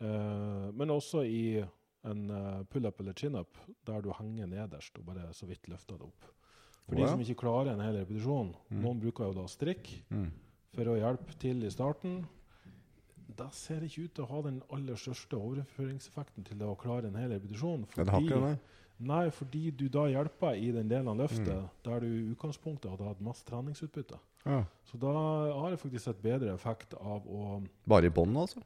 men 0.00 0.90
også 0.90 1.24
i 1.26 1.64
en 2.06 2.30
eh, 2.30 2.62
pull-up 2.70 3.00
eller 3.00 3.12
chin-up, 3.18 3.56
der 3.86 4.00
du 4.02 4.10
henger 4.12 4.46
nederst 4.46 4.98
og 4.98 5.06
bare 5.06 5.32
så 5.34 5.46
vidt 5.48 5.66
løfter 5.68 5.96
det 5.98 6.02
opp. 6.06 6.24
For 6.86 6.94
wow. 6.94 7.02
de 7.02 7.10
som 7.10 7.20
ikke 7.24 7.40
klarer 7.42 7.72
en 7.72 7.80
hel 7.82 7.96
repetisjon, 7.98 8.54
Mm. 8.70 8.80
noen 8.82 9.00
bruker 9.00 9.24
jo 9.24 9.32
da 9.32 9.46
strikk, 9.48 9.88
Mm. 10.10 10.30
for 10.74 10.84
å 10.84 10.96
hjelpe 11.00 11.34
til 11.38 11.64
i 11.64 11.70
starten. 11.70 12.26
Det 13.36 13.52
ser 13.52 13.80
ikke 13.80 14.04
ut 14.04 14.14
til 14.14 14.24
å 14.24 14.28
ha 14.28 14.42
den 14.42 14.62
aller 14.72 14.94
største 14.94 15.34
overføringseffekten 15.36 16.44
til 16.44 16.58
å 16.62 16.76
klare 16.78 17.06
en 17.08 17.14
hel 17.16 17.30
repetisjon. 17.30 17.86
Fordi, 17.86 18.28
det 18.28 18.58
nei, 19.00 19.28
fordi 19.30 19.70
du 19.76 19.88
da 19.88 20.06
hjelper 20.06 20.54
i 20.56 20.70
den 20.72 20.88
delen 20.88 21.08
av 21.08 21.16
løftet 21.18 21.48
Mm. 21.48 21.68
der 21.82 22.00
du 22.00 22.06
i 22.06 22.34
utgangspunktet 22.34 22.90
hadde 22.90 23.04
hatt 23.08 23.20
masse 23.20 23.44
treningsutbytte. 23.44 24.18
Ja. 24.46 24.64
Så 24.84 24.96
da 24.98 25.10
har 25.52 25.70
det 25.70 25.80
faktisk 25.80 26.08
et 26.08 26.22
bedre 26.22 26.54
effekt 26.54 26.94
av 26.94 27.26
å 27.26 27.66
Bare 27.86 28.06
i 28.06 28.10
bånn, 28.10 28.32
altså? 28.36 28.62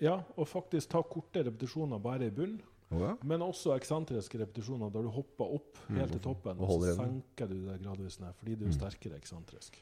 Ja, 0.00 0.18
og 0.36 0.48
faktisk 0.48 0.90
ta 0.90 1.02
korte 1.02 1.44
repetisjoner 1.46 1.98
bare 2.02 2.26
i 2.26 2.30
bunn, 2.34 2.60
Å, 2.92 2.98
ja. 3.00 3.12
men 3.24 3.40
også 3.42 3.72
eksentriske 3.76 4.38
repetisjoner 4.38 4.90
der 4.92 5.02
du 5.02 5.08
hopper 5.14 5.44
opp 5.56 5.78
Mm, 5.88 5.96
helt 5.98 6.12
til 6.12 6.20
toppen, 6.20 6.58
og 6.60 6.70
og, 6.70 6.82
så 6.84 6.94
senker 6.96 7.48
du 7.48 7.54
det 7.68 7.78
gradvis 7.82 8.20
ned 8.20 8.32
fordi 8.38 8.54
du 8.54 8.64
er 8.64 8.72
Mm. 8.72 8.78
sterkere 8.78 9.16
eksentrisk. 9.16 9.78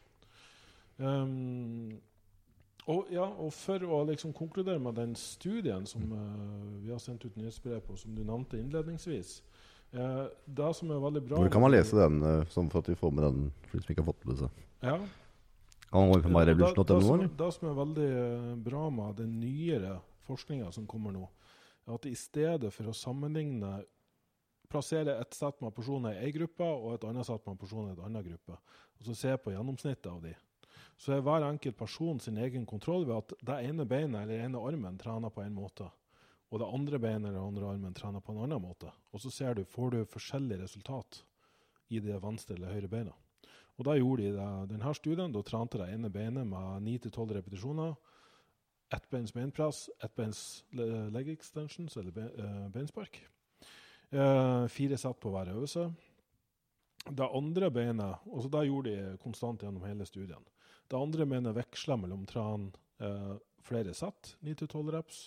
Um, 0.99 2.01
og, 2.87 3.07
ja, 3.15 3.25
og 3.25 3.53
for 3.55 3.79
å 3.87 4.03
liksom 4.09 4.33
konkludere 4.37 4.79
med 4.83 4.95
den 4.99 5.15
studien 5.19 5.87
som 5.87 6.03
uh, 6.13 6.83
vi 6.83 6.91
har 6.91 6.99
sendt 7.03 7.25
ut 7.25 7.37
nyhetsbrev 7.39 7.81
på, 7.87 7.97
som 7.97 8.15
du 8.15 8.23
nevnte 8.27 8.59
innledningsvis 8.59 9.41
uh, 9.95 10.27
Det 10.47 10.71
som 10.77 10.91
er 10.91 11.01
veldig 11.03 11.23
bra 11.29 11.39
Hvor 11.43 11.53
kan 11.55 11.63
man 11.63 11.73
lese 11.73 11.97
den, 11.97 12.21
uh, 12.23 12.45
sånn 12.51 12.71
for 12.71 12.83
at 12.83 12.91
vi 12.91 12.97
får 12.99 13.15
med 13.15 13.25
den 13.29 13.53
for 13.69 13.79
de 13.79 13.85
som 13.87 13.95
ikke 13.95 14.03
har 14.05 14.11
fått 14.13 14.27
med 14.27 14.43
seg? 14.43 14.63
Ja. 14.83 14.97
Kan 15.93 16.01
man 16.01 16.11
gå 16.11 16.17
inn 16.17 16.23
på 16.23 16.29
Ja, 16.33 16.45
det- 16.45 16.87
det 16.87 17.03
som- 17.03 17.37
Det 17.37 17.53
som 17.55 17.69
er 17.69 17.75
veldig 17.85 18.09
eh, 18.53 18.57
bra 18.57 18.91
med 18.91 19.17
den 19.17 19.41
nyere 19.41 20.01
forskninga 20.27 20.73
som 20.73 20.87
kommer 20.87 21.13
nå, 21.13 21.29
er 21.87 21.95
at 21.95 22.07
i 22.07 22.15
stedet 22.15 22.73
for 22.73 22.85
å 22.85 22.95
sammenligne 22.95 23.85
Plassere 24.73 25.21
et 25.21 25.35
sett 25.35 25.61
med 25.61 25.75
personer 25.75 26.15
i 26.17 26.31
én 26.31 26.33
gruppe 26.33 26.65
og 26.65 26.95
et 26.95 27.05
annet 27.05 27.27
sett 27.27 27.47
med 27.47 27.59
personer 27.61 27.91
i 27.91 27.93
en 27.93 28.07
annen 28.07 28.25
gruppe, 28.25 28.53
og 28.57 29.05
så 29.05 29.15
se 29.15 29.37
på 29.37 29.53
gjennomsnittet 29.53 30.07
av 30.11 30.23
de. 30.23 30.35
Så 30.97 31.13
er 31.13 31.21
hver 31.21 31.43
enkelt 31.45 31.77
person 31.77 32.19
sin 32.19 32.39
egen 32.39 32.65
kontroll 32.65 33.05
ved 33.05 33.17
at 33.19 33.35
det 33.45 33.59
ene 33.69 33.85
beinet 33.85 34.23
eller 34.23 34.47
ene 34.47 34.57
armen 34.59 34.97
trener 34.97 35.29
på 35.29 35.45
en 35.45 35.55
måte, 35.55 35.91
og 36.51 36.59
det 36.59 36.71
andre 36.73 36.99
beinet 36.99 37.29
eller 37.29 37.47
andre 37.47 37.69
armen 37.75 37.93
trener 37.93 38.21
på 38.25 38.33
en 38.33 38.45
annen 38.47 38.63
måte. 38.63 38.91
Og 39.13 39.21
så 39.21 39.31
ser 39.31 39.55
du, 39.55 39.65
får 39.65 39.91
du 39.91 40.05
forskjellig 40.07 40.63
resultat 40.63 41.23
i 41.91 41.99
det 42.01 42.23
venstre 42.23 42.57
eller 42.57 42.73
høyre 42.73 42.89
beinet. 42.89 43.15
Og 43.81 43.87
da 43.89 43.95
gjorde 43.97 44.31
de 44.35 44.47
denne 44.75 44.95
studien. 44.95 45.33
Da 45.33 45.43
trente 45.47 45.79
de 45.81 45.87
ene 45.95 46.11
beinet 46.13 46.47
med 46.47 46.83
9-12 46.87 47.37
repetisjoner. 47.39 47.95
Ettbeins 48.93 49.33
beinpress, 49.33 49.87
ettbeins 50.05 50.41
le- 50.77 51.09
leg 51.15 51.31
extensions, 51.33 51.97
eller 51.97 52.13
eh, 52.29 52.67
beinspark. 52.75 53.17
Eh, 54.13 54.67
fire 54.69 54.99
sett 55.01 55.21
på 55.23 55.33
hver 55.33 55.49
øvelse. 55.55 55.87
Det 57.09 57.31
andre 57.35 57.71
beinet 57.75 58.29
og 58.29 58.43
så 58.45 58.51
Det 58.53 58.67
gjorde 58.69 58.93
de 58.93 59.17
konstant 59.19 59.63
gjennom 59.65 59.83
hele 59.89 60.05
studien. 60.07 60.45
Det 60.91 60.99
andre 61.01 61.25
beinet 61.27 61.57
veksla 61.57 61.97
mellom 61.97 62.27
tran 62.29 62.69
eh, 63.01 63.33
flere 63.65 63.95
sett, 63.97 64.37
9-12 64.45 64.93
reps, 64.93 65.23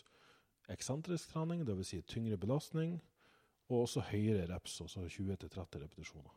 eksentrisk 0.70 1.34
trening, 1.34 1.66
dvs. 1.66 1.88
Si 1.90 2.02
tyngre 2.06 2.38
belastning, 2.38 3.00
og 3.70 3.88
også 3.88 4.04
høyere 4.12 4.46
reps, 4.54 4.78
altså 4.86 5.08
20-30 5.10 5.82
repetisjoner. 5.82 6.32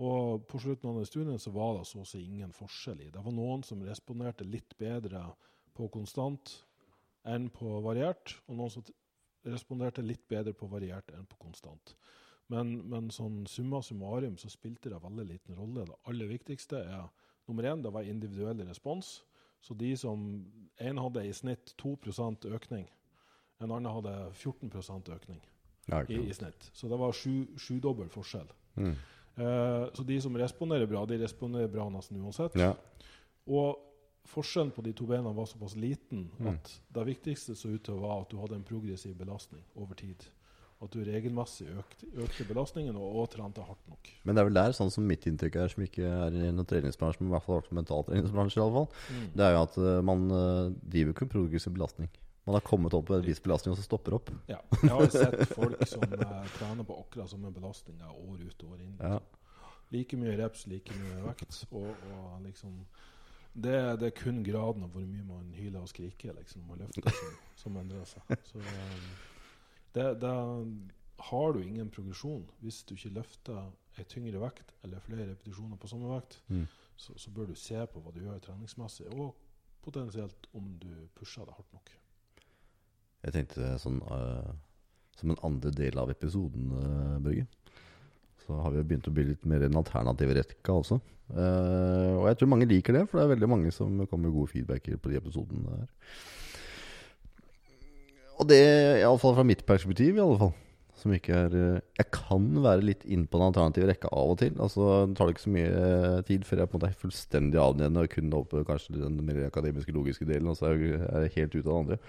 Og 0.00 0.46
på 0.48 0.60
slutten 0.62 0.88
av 0.88 0.96
den 0.96 1.08
studien 1.08 1.40
så 1.40 1.52
var 1.52 1.76
det 1.76 1.84
så 1.88 2.00
å 2.00 2.08
si 2.08 2.22
ingen 2.24 2.54
forskjell 2.56 3.02
i. 3.04 3.10
Det 3.12 3.20
var 3.20 3.34
noen 3.36 3.64
som 3.66 3.82
responderte 3.84 4.46
litt 4.48 4.72
bedre 4.80 5.26
på 5.76 5.90
konstant 5.92 6.54
enn 7.28 7.50
på 7.52 7.74
variert, 7.84 8.38
og 8.48 8.56
noen 8.56 8.72
som 8.72 8.86
responderte 9.44 10.04
litt 10.04 10.24
bedre 10.28 10.54
på 10.56 10.68
variert 10.72 11.12
enn 11.12 11.28
på 11.28 11.36
konstant. 11.40 11.94
Men, 12.50 12.72
men 12.90 13.10
sånn 13.14 13.44
summa 13.46 13.82
summarum 13.84 14.38
så 14.40 14.50
spilte 14.50 14.90
det 14.90 15.02
veldig 15.04 15.26
liten 15.28 15.58
rolle. 15.58 15.84
Det 15.86 15.98
aller 16.10 16.30
viktigste 16.32 16.80
er 16.80 17.04
nummer 17.48 17.68
én, 17.68 17.84
det 17.84 17.92
var 17.94 18.08
individuell 18.08 18.64
respons. 18.66 19.20
Så 19.60 19.76
de 19.76 19.92
som 19.96 20.24
En 20.80 20.96
hadde 20.96 21.26
i 21.28 21.32
snitt 21.36 21.74
2% 21.76 22.46
økning, 22.48 22.86
en 23.60 23.70
annen 23.70 23.92
hadde 23.92 24.14
14 24.32 24.70
økning 25.12 25.42
i, 26.08 26.16
i 26.16 26.32
snitt. 26.32 26.70
Så 26.72 26.88
det 26.88 26.96
var 26.96 27.12
sju, 27.12 27.44
sjudobbel 27.60 28.08
forskjell. 28.08 28.48
Mm. 28.80 28.94
Eh, 29.40 29.84
så 29.96 30.04
de 30.06 30.18
som 30.20 30.34
responderer 30.36 30.88
bra, 30.90 31.04
de 31.08 31.16
responderer 31.22 31.70
bra 31.72 31.86
nesten 31.92 32.20
uansett. 32.20 32.56
Ja. 32.60 32.74
Og 33.50 33.78
forskjellen 34.30 34.72
på 34.76 34.84
de 34.84 34.92
to 34.94 35.06
beina 35.08 35.32
var 35.34 35.48
såpass 35.50 35.74
liten 35.80 36.28
Mm. 36.38 36.52
at 36.54 36.74
det 36.92 37.06
viktigste 37.08 37.56
så 37.56 37.72
ut 37.72 37.82
til 37.82 37.94
å 37.96 38.02
være 38.02 38.20
at 38.20 38.30
du 38.30 38.36
hadde 38.38 38.54
en 38.60 38.66
progressiv 38.68 39.16
belastning 39.18 39.62
over 39.74 39.94
tid. 39.98 40.28
At 40.82 40.90
du 40.94 41.02
regelmessig 41.04 41.66
økte, 41.76 42.06
økte 42.24 42.44
belastningen 42.48 42.96
og, 42.96 43.16
og 43.20 43.26
trente 43.30 43.60
hardt 43.60 43.82
nok. 43.88 44.08
Men 44.24 44.34
det 44.34 44.40
er 44.40 44.46
vel 44.48 44.54
der, 44.54 44.72
sånn 44.72 44.90
som 44.92 45.04
mitt 45.04 45.26
inntrykk 45.28 45.56
er, 45.60 45.68
som 45.68 45.82
ikke 45.84 46.06
er 46.08 46.32
i 46.32 46.52
noen 46.52 46.68
treningsbransje, 46.68 47.20
men 47.20 47.28
i 47.28 47.34
hvert 47.34 47.44
fall 47.44 47.66
mentaltreningsbransje, 47.80 48.56
i 48.56 48.62
alle 48.64 48.72
fall, 48.78 48.88
det 49.36 49.44
er 49.44 49.52
jo 49.56 49.60
at 49.66 49.76
eh, 49.76 50.00
man 50.08 50.24
eh, 50.30 50.70
driver 50.94 51.12
ikke 51.12 51.26
med 51.28 51.34
progressiv 51.34 51.74
belastning. 51.76 52.08
Man 52.50 52.56
har 52.58 52.64
kommet 52.66 52.94
opp 52.98 53.06
på 53.06 53.14
en 53.14 53.22
viss 53.22 53.38
belastning, 53.44 53.72
og 53.76 53.78
så 53.78 53.84
stopper 53.86 54.16
opp. 54.16 54.30
Ja. 54.50 54.56
Jeg 54.82 54.90
har 54.90 55.10
sett 55.14 55.52
folk 55.54 55.84
som 55.86 56.02
eh, 56.16 56.48
trener 56.56 56.86
på 56.88 56.96
akkurat 56.98 57.30
samme 57.30 57.52
belastninga 57.54 58.08
år 58.10 58.40
ut 58.42 58.64
og 58.66 58.72
år 58.74 58.80
inn. 58.88 58.96
Ja. 58.98 59.20
Like 59.94 60.18
mye 60.18 60.34
reps, 60.38 60.64
like 60.70 60.94
mye 60.98 61.20
vekt. 61.28 61.60
Og, 61.70 61.88
og 62.10 62.40
liksom 62.44 62.80
det, 63.54 63.76
det 64.02 64.08
er 64.10 64.16
kun 64.18 64.42
graden 64.46 64.84
av 64.86 64.90
hvor 64.94 65.06
mye 65.06 65.24
man 65.26 65.48
hyler 65.54 65.82
og 65.82 65.90
skriker 65.90 66.34
liksom, 66.38 66.66
og 66.70 66.78
løfter 66.82 67.14
som, 67.20 67.38
som 67.62 67.78
endrer 67.80 68.04
seg. 68.06 68.34
Så 68.50 68.58
um, 68.62 69.08
det, 69.96 70.08
det 70.22 70.34
har 71.30 71.52
du 71.56 71.58
ingen 71.62 71.90
progresjon 71.92 72.44
hvis 72.62 72.82
du 72.86 72.94
ikke 72.96 73.14
løfter 73.18 73.58
ei 73.98 74.06
tyngre 74.10 74.38
vekt 74.42 74.70
eller 74.86 75.02
flere 75.06 75.26
repetisjoner 75.32 75.78
på 75.82 75.90
samme 75.90 76.10
vekt, 76.16 76.38
Mm. 76.48 76.66
så, 76.96 77.14
så 77.18 77.30
bør 77.34 77.50
du 77.50 77.54
se 77.58 77.78
på 77.90 78.00
hva 78.04 78.12
du 78.14 78.20
gjør 78.22 78.38
treningsmessig, 78.46 79.06
og 79.14 79.34
potensielt 79.82 80.46
om 80.56 80.70
du 80.80 80.88
pusher 81.18 81.46
deg 81.48 81.56
hardt 81.58 81.74
nok. 81.74 81.90
Jeg 83.20 83.36
tenkte 83.36 83.76
sånn 83.80 84.00
uh, 84.08 84.50
Som 85.20 85.34
en 85.34 85.42
andre 85.46 85.72
del 85.76 85.98
av 86.00 86.12
episoden, 86.12 86.70
uh, 86.72 87.16
Børge, 87.22 87.46
så 88.40 88.56
har 88.64 88.72
vi 88.74 88.84
begynt 88.86 89.08
å 89.10 89.14
bli 89.14 89.26
litt 89.32 89.44
mer 89.48 89.66
en 89.66 89.76
alternativ 89.78 90.32
rekka 90.38 90.78
også. 90.80 90.96
Uh, 91.30 92.16
og 92.16 92.24
jeg 92.30 92.40
tror 92.40 92.50
mange 92.50 92.68
liker 92.70 92.96
det, 92.96 93.04
for 93.06 93.20
det 93.20 93.26
er 93.26 93.34
veldig 93.36 93.50
mange 93.52 93.74
som 93.74 94.00
kommer 94.06 94.28
med 94.28 94.34
gode 94.38 94.50
feedbacker 94.54 94.96
på 94.98 95.12
de 95.12 95.20
episodene 95.20 95.76
der. 95.76 96.16
Og 98.40 98.48
det, 98.48 98.64
iallfall 99.02 99.36
fra 99.36 99.44
mitt 99.44 99.66
perspektiv, 99.68 100.16
i 100.16 100.24
alle 100.24 100.40
fall. 100.40 100.56
Som 101.00 101.14
ikke 101.16 101.36
er 101.46 101.54
Jeg 101.96 102.08
kan 102.12 102.48
være 102.64 102.84
litt 102.84 103.04
inn 103.08 103.26
på 103.28 103.38
den 103.38 103.46
alternative 103.50 103.88
rekka 103.88 104.10
av 104.12 104.34
og 104.34 104.40
til. 104.40 104.56
Altså 104.60 104.88
Det 105.08 105.16
tar 105.16 105.32
ikke 105.32 105.44
så 105.44 105.52
mye 105.54 106.24
tid 106.28 106.44
før 106.48 106.62
jeg 106.62 106.70
på 106.70 106.76
en 106.76 106.80
måte 106.80 106.90
er 106.90 107.02
fullstendig 107.04 107.60
avnevnende 107.60 108.04
og 108.04 108.12
kun 108.16 108.36
oppe 108.36 108.64
kanskje 108.68 108.98
den 108.98 109.20
mer 109.24 109.46
akademiske, 109.46 109.94
logiske 109.96 110.28
delen, 110.28 110.48
og 110.48 110.58
så 110.58 110.72
er 110.72 110.80
jeg 110.80 111.34
helt 111.36 111.56
ute 111.56 111.68
av 111.68 111.70
det 111.70 111.80
andre. 111.84 112.00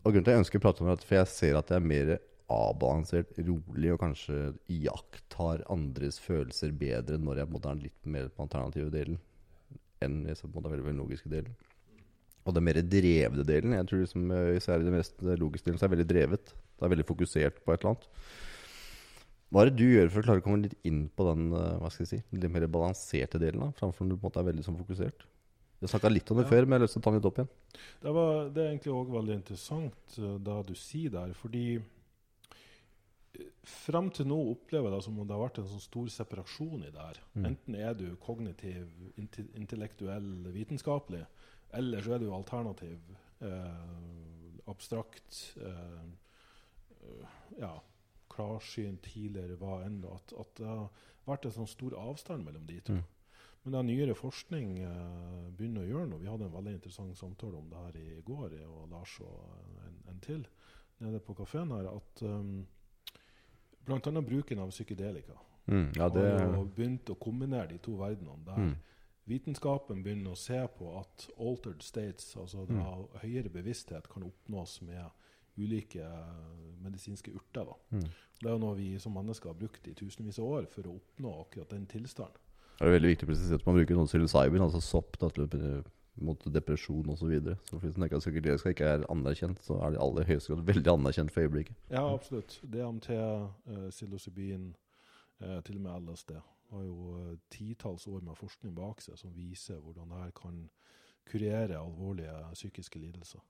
Og 0.00 0.14
grunnen 0.14 0.24
til 0.24 0.32
at 0.32 0.38
jeg 0.38 0.44
ønsker 0.46 0.60
å 0.60 0.64
prate 0.64 0.84
om 0.84 0.88
det, 0.88 1.04
for 1.04 1.18
jeg 1.18 1.28
ser 1.28 1.58
at 1.58 1.70
jeg 1.70 1.80
er 1.80 1.88
mer 1.92 2.12
avbalansert, 2.50 3.34
rolig, 3.46 3.90
og 3.94 4.00
kanskje 4.02 4.38
iakttar 4.72 5.62
andres 5.70 6.18
følelser 6.22 6.72
bedre 6.74 7.18
når 7.20 7.42
jeg 7.42 7.48
på 7.48 7.52
en 7.52 7.58
måte 7.58 7.72
er 7.72 7.82
litt 7.84 8.08
mer 8.16 8.30
på 8.34 8.46
alternative 8.46 8.90
delen 8.94 9.20
enn 10.00 10.22
i 10.24 10.32
på 10.32 10.62
veldig, 10.64 10.86
veldig 10.86 10.96
logiske 10.96 11.30
delen. 11.30 11.52
Og 12.48 12.54
den 12.56 12.64
mer 12.64 12.80
drevne 12.80 13.44
delen, 13.44 13.74
jeg 13.76 13.88
tror 13.90 14.00
liksom, 14.00 14.30
eh, 14.32 14.56
er 14.56 14.80
i 14.80 14.86
den 14.86 14.96
mest 14.96 15.20
logiske 15.20 15.68
delen, 15.68 15.80
så 15.80 15.86
er 15.86 15.92
veldig 15.92 16.08
drevet. 16.08 16.54
Det 16.54 16.86
er 16.86 16.94
veldig 16.94 17.06
fokusert 17.10 17.60
på 17.60 17.74
et 17.74 17.82
eller 17.82 17.92
annet. 17.92 18.06
Hva 19.50 19.62
er 19.62 19.68
det 19.68 19.76
du 19.76 19.84
gjør 19.84 20.08
for 20.08 20.22
å 20.22 20.24
klare 20.24 20.40
å 20.40 20.46
komme 20.46 20.62
litt 20.64 20.78
inn 20.88 21.02
på 21.12 21.26
den 21.28 21.50
eh, 21.52 21.76
hva 21.82 21.90
skal 21.92 22.06
jeg 22.06 22.12
si, 22.14 22.22
litt 22.32 22.54
mer 22.54 22.64
balanserte 22.72 23.42
delen, 23.42 23.66
da, 23.66 23.76
framfor 23.76 24.08
når 24.08 24.16
du 24.16 24.16
på 24.16 24.24
en 24.24 24.30
måte 24.30 24.40
er 24.40 24.48
veldig 24.48 24.64
sånn 24.64 24.80
fokusert? 24.80 25.26
Vi 25.80 25.86
har 25.86 25.94
snakka 25.94 26.10
litt 26.12 26.30
om 26.30 26.36
det 26.36 26.44
Ja. 26.44 26.50
før, 26.50 26.66
men 26.66 26.76
jeg 26.76 26.80
har 26.80 26.84
lyst 26.84 26.96
til 26.98 27.00
å 27.00 27.04
ta 27.04 27.10
den 27.10 27.20
litt 27.20 27.28
opp 27.30 27.38
igjen. 27.40 27.48
Det, 28.02 28.12
var, 28.12 28.48
det 28.52 28.62
er 28.62 28.68
egentlig 28.74 28.92
òg 28.92 29.14
veldig 29.14 29.36
interessant 29.38 30.18
uh, 30.20 30.34
det 30.36 30.58
du 30.68 30.74
sier 30.76 31.14
der, 31.14 31.32
fordi 31.32 31.64
Fram 33.40 33.60
Frem 33.70 34.08
til 34.10 34.26
nå 34.26 34.36
opplever 34.50 34.90
jeg 34.90 34.96
det 34.96 35.04
som 35.06 35.18
om 35.18 35.26
det 35.26 35.36
har 35.36 35.42
vært 35.44 35.60
en 35.62 35.68
sånn 35.70 35.82
stor 35.84 36.08
separasjon 36.12 36.82
i 36.82 36.90
det 36.90 37.04
her. 37.04 37.20
Mm. 37.34 37.44
Enten 37.50 37.76
er 37.78 37.94
du 37.94 38.06
kognitiv, 38.22 38.88
intellektuell, 39.54 40.30
vitenskapelig, 40.52 41.22
eller 41.78 42.02
så 42.02 42.16
er 42.16 42.22
du 42.22 42.32
alternativ, 42.34 43.12
eh, 43.46 44.66
abstrakt, 44.70 45.38
eh, 45.62 46.02
eh, 46.98 47.38
ja, 47.60 47.72
klarsynt, 48.32 49.02
tidligere, 49.06 49.58
hva 49.60 49.84
enn. 49.86 50.02
At, 50.10 50.34
at 50.40 50.52
det 50.58 50.66
har 50.66 50.88
vært 51.28 51.46
en 51.46 51.56
sånn 51.60 51.70
stor 51.70 51.96
avstand 52.00 52.44
mellom 52.48 52.66
de 52.66 52.80
to. 52.86 52.98
Mm. 52.98 53.06
Men 53.62 53.74
det 53.74 53.84
nyere 53.90 54.16
forskning 54.16 54.78
eh, 54.86 55.48
begynner 55.56 55.84
å 55.84 55.90
gjøre 55.90 56.08
noe. 56.10 56.22
Vi 56.22 56.30
hadde 56.30 56.48
en 56.48 56.56
veldig 56.56 56.78
interessant 56.78 57.18
samtale 57.18 57.58
om 57.60 57.68
det 57.68 57.84
her 57.84 58.00
i 58.00 58.22
går, 58.24 58.56
jeg 58.56 58.68
og 58.68 58.88
Lars 58.92 59.18
og 59.24 59.84
en, 59.84 60.00
en 60.14 60.24
til, 60.24 60.46
nede 61.04 61.20
på 61.24 61.36
kafeen 61.36 61.72
her, 61.76 61.90
at 61.92 62.22
um, 62.24 62.62
bl.a. 63.84 64.22
bruken 64.24 64.60
av 64.64 64.72
psykedelika 64.72 65.36
Mm, 65.70 65.92
ja, 65.96 66.08
det 66.08 66.26
har 66.40 66.64
begynt 66.74 67.10
å 67.12 67.16
kombinere 67.20 67.68
de 67.70 67.78
to 67.82 67.94
verdenene. 68.00 68.42
Der 68.46 68.58
mm, 68.58 68.72
vitenskapen 69.30 70.02
begynner 70.02 70.34
å 70.34 70.40
se 70.40 70.58
på 70.76 70.94
at 70.98 71.28
altered 71.38 71.84
states, 71.86 72.32
altså 72.40 72.64
da 72.66 72.96
høyere 73.22 73.52
bevissthet, 73.54 74.08
kan 74.10 74.26
oppnås 74.26 74.80
med 74.86 75.04
ulike 75.60 76.02
eh, 76.02 76.66
medisinske 76.82 77.34
urter. 77.36 77.70
Mm. 77.94 78.06
Det 78.40 78.50
er 78.50 78.58
noe 78.62 78.78
vi 78.78 78.94
som 79.02 79.14
mennesker 79.14 79.52
har 79.52 79.58
brukt 79.60 79.86
i 79.86 79.94
tusenvis 79.94 80.40
av 80.40 80.56
år 80.58 80.70
for 80.72 80.88
å 80.88 80.96
oppnå 80.96 81.34
akkurat 81.44 81.74
den 81.74 81.86
tilstanden. 81.90 82.46
Det 82.80 82.88
er 82.88 82.94
veldig 82.96 83.10
viktig 83.10 83.26
å 83.28 83.38
at 83.58 83.66
man 83.66 83.76
bruker 83.76 83.98
noe 83.98 84.08
psilocybin, 84.08 84.62
altså 84.64 84.80
sopp, 84.80 85.18
da, 85.20 85.28
til, 85.34 85.82
mot 86.24 86.46
depresjon 86.52 87.10
osv. 87.12 87.20
Så, 87.20 87.28
videre. 87.28 87.56
så 87.68 87.80
hvis 87.82 87.98
man 88.00 88.08
psykedelisk 88.22 88.70
ikke 88.72 88.88
er 88.94 89.04
anerkjent, 89.12 89.60
så 89.64 89.76
er 89.80 89.92
det 89.92 90.00
i 90.00 90.02
aller 90.06 90.28
høyeste 90.30 90.54
grad 90.54 90.64
veldig 90.70 90.94
anerkjent 90.94 91.34
for 91.34 91.44
øyeblikket. 91.44 91.76
Ja, 91.92 92.06
absolutt. 92.08 92.56
DMT, 92.64 93.10
uh, 93.20 93.84
psilocybin, 93.92 94.72
eh, 95.44 95.60
til 95.66 95.76
og 95.76 95.84
med 95.84 96.08
LSD, 96.08 96.34
har 96.70 96.82
jo 96.86 97.14
eh, 97.18 97.38
titalls 97.50 98.06
år 98.06 98.20
med 98.24 98.38
forskning 98.38 98.74
bak 98.76 99.00
seg 99.02 99.18
som 99.18 99.32
viser 99.34 99.80
hvordan 99.82 100.12
det 100.12 100.24
her 100.24 100.34
kan 100.36 100.60
kurere 101.28 101.78
alvorlige 101.78 102.34
psykiske 102.54 103.00
lidelser. 103.02 103.42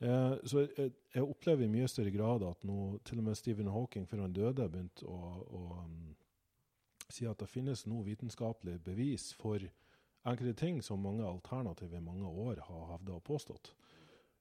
Eh, 0.00 0.34
så 0.46 0.64
jeg, 0.64 0.92
jeg 1.14 1.26
opplever 1.26 1.66
i 1.66 1.72
mye 1.72 1.88
større 1.90 2.14
grad 2.14 2.44
at 2.46 2.64
nå 2.68 2.98
til 3.04 3.20
og 3.20 3.28
med 3.28 3.38
Stephen 3.38 3.70
Hawking 3.72 4.06
før 4.08 4.24
han 4.26 4.36
døde, 4.36 4.68
begynte 4.70 5.08
å, 5.10 5.18
å 5.44 5.62
um, 5.82 6.14
si 7.12 7.26
at 7.28 7.40
det 7.40 7.50
finnes 7.50 7.86
nå 7.88 8.02
vitenskapelig 8.06 8.78
bevis 8.84 9.32
for 9.38 9.62
enkelte 10.28 10.54
ting 10.60 10.82
som 10.82 11.02
mange 11.02 11.24
alternativ 11.24 11.94
i 11.94 12.00
mange 12.04 12.28
år 12.28 12.62
har 12.68 12.88
hevda 12.92 13.16
og 13.16 13.24
påstått. 13.24 13.72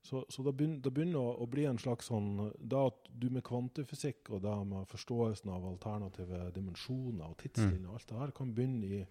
Så, 0.01 0.25
så 0.29 0.43
det 0.43 0.53
begynner, 0.55 0.79
det 0.83 0.91
begynner 0.93 1.41
å, 1.41 1.45
bli 1.49 1.65
en 1.67 1.79
slags 1.81 2.07
sånn 2.07 2.51
Da 2.59 2.85
at 2.87 3.09
du 3.11 3.27
med 3.33 3.43
kvantefysikk 3.43 4.29
og 4.29 4.43
det 4.45 4.53
med 4.69 4.87
forståelsen 4.87 5.51
av 5.51 5.65
alternative 5.67 6.45
dimensjoner 6.55 7.25
og 7.27 7.35
tidslinjer 7.41 7.89
og 7.89 7.97
alt 7.97 8.07
det 8.11 8.21
her 8.21 8.33
kan 8.37 8.53
begynne 8.55 8.87
i 8.87 9.01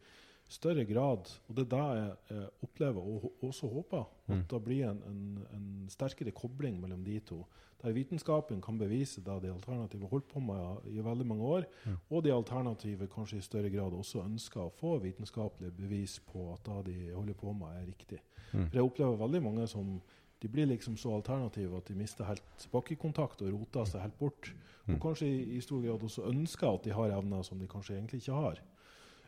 større 0.48 0.84
grad, 0.84 1.26
og 1.48 1.56
det 1.56 1.64
er 1.66 1.70
det 1.76 1.84
jeg 1.98 2.36
eh, 2.36 2.48
opplever 2.62 3.02
og 3.02 3.32
også 3.42 3.68
håper, 3.72 4.00
at 4.28 4.34
Mm. 4.36 4.42
det 4.50 4.64
blir 4.64 4.88
en, 4.90 5.02
en, 5.06 5.46
en 5.54 5.88
sterkere 5.88 6.30
kobling 6.34 6.80
mellom 6.80 7.04
de 7.04 7.20
to. 7.20 7.44
Der 7.82 7.92
vitenskapen 7.92 8.60
kan 8.62 8.78
bevise 8.78 9.20
det 9.20 9.42
de 9.42 9.52
alternative 9.52 10.08
holdt 10.08 10.28
på 10.28 10.40
med 10.40 10.86
i 10.90 10.98
veldig 11.04 11.26
mange 11.26 11.42
år, 11.44 11.64
Mm. 11.86 11.96
og 12.10 12.24
de 12.24 12.32
alternative 12.32 13.06
kanskje 13.08 13.38
i 13.38 13.40
større 13.40 13.70
grad 13.70 13.92
også 13.92 14.24
ønsker 14.24 14.60
å 14.60 14.72
få 14.72 14.98
vitenskapelig 15.02 15.72
bevis 15.76 16.20
på 16.20 16.52
at 16.52 16.64
det 16.64 16.94
de 16.94 17.12
holder 17.14 17.34
på 17.34 17.52
med, 17.52 17.68
er 17.82 17.86
riktig. 17.86 18.18
Mm. 18.52 18.68
For 18.70 18.74
jeg 18.78 18.82
opplever 18.84 19.16
veldig 19.16 19.42
mange 19.42 19.66
som 19.68 20.00
de 20.42 20.48
blir 20.48 20.66
liksom 20.66 20.96
så 20.96 21.14
alternative 21.14 21.76
at 21.76 21.84
de 21.88 21.94
mister 21.94 22.24
helt 22.24 22.68
bakkekontakt 22.72 23.42
og 23.42 23.52
roter 23.52 23.84
seg 23.84 24.00
helt 24.00 24.18
bort. 24.18 24.52
Mm. 24.86 24.94
Og 24.94 25.00
kanskje 25.00 25.26
i, 25.26 25.56
i 25.56 25.60
stor 25.60 25.82
grad 25.82 26.02
også 26.02 26.22
ønsker 26.28 26.68
at 26.74 26.84
de 26.84 26.90
har 26.90 27.10
evner 27.10 27.42
som 27.42 27.58
de 27.58 27.66
kanskje 27.66 27.94
egentlig 27.96 28.20
ikke 28.22 28.32
har. 28.34 28.60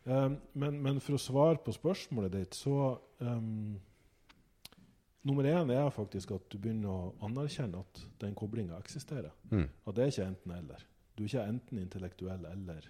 Um, 0.08 0.38
men, 0.56 0.78
men 0.80 1.00
for 1.04 1.18
å 1.18 1.20
svare 1.20 1.60
på 1.60 1.74
spørsmålet 1.76 2.32
ditt, 2.32 2.56
så 2.56 2.96
um, 3.20 3.76
Nummer 5.28 5.44
én 5.44 5.70
er 5.74 5.90
faktisk 5.92 6.30
at 6.32 6.44
du 6.48 6.54
begynner 6.62 6.88
å 6.88 7.26
anerkjenne 7.26 7.82
at 7.82 7.98
den 8.22 8.36
koblinga 8.38 8.78
eksisterer. 8.78 9.34
Mm. 9.50 9.66
At 9.84 9.96
det 9.96 10.04
er 10.04 10.12
ikke 10.12 10.28
enten-eller. 10.30 10.84
Du 11.18 11.24
er 11.24 11.26
ikke 11.26 11.42
enten 11.50 11.80
intellektuell 11.82 12.46
eller 12.48 12.86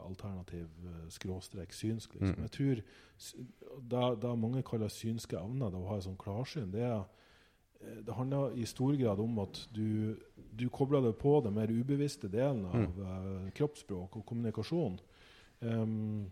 alternativ 0.00 0.66
eh, 0.88 1.04
skråstrek 1.12 1.72
synsk. 1.76 2.16
Liksom. 2.16 2.32
Mm. 2.32 2.48
Jeg 2.48 2.52
tror 2.56 4.16
da, 4.24 4.34
mange 4.34 4.64
kaller 4.66 4.90
synske 4.90 5.38
evner, 5.38 5.70
det 5.70 5.78
å 5.78 5.88
ha 5.90 5.98
et 6.00 6.08
sånn 6.08 6.18
klarsyn, 6.18 6.72
det, 6.74 6.88
eh, 6.88 8.00
det 8.08 8.16
handler 8.16 8.56
i 8.56 8.66
stor 8.66 8.96
grad 8.98 9.22
om 9.22 9.38
at 9.44 9.62
du, 9.76 10.16
du 10.56 10.66
kobler 10.72 11.04
deg 11.06 11.16
på 11.20 11.36
den 11.44 11.54
mer 11.60 11.70
ubevisste 11.70 12.32
delen 12.32 12.66
av 12.66 12.98
Mm. 12.98 13.50
kroppsspråk 13.54 14.16
og 14.16 14.26
kommunikasjon. 14.26 14.98
Um, 15.60 16.30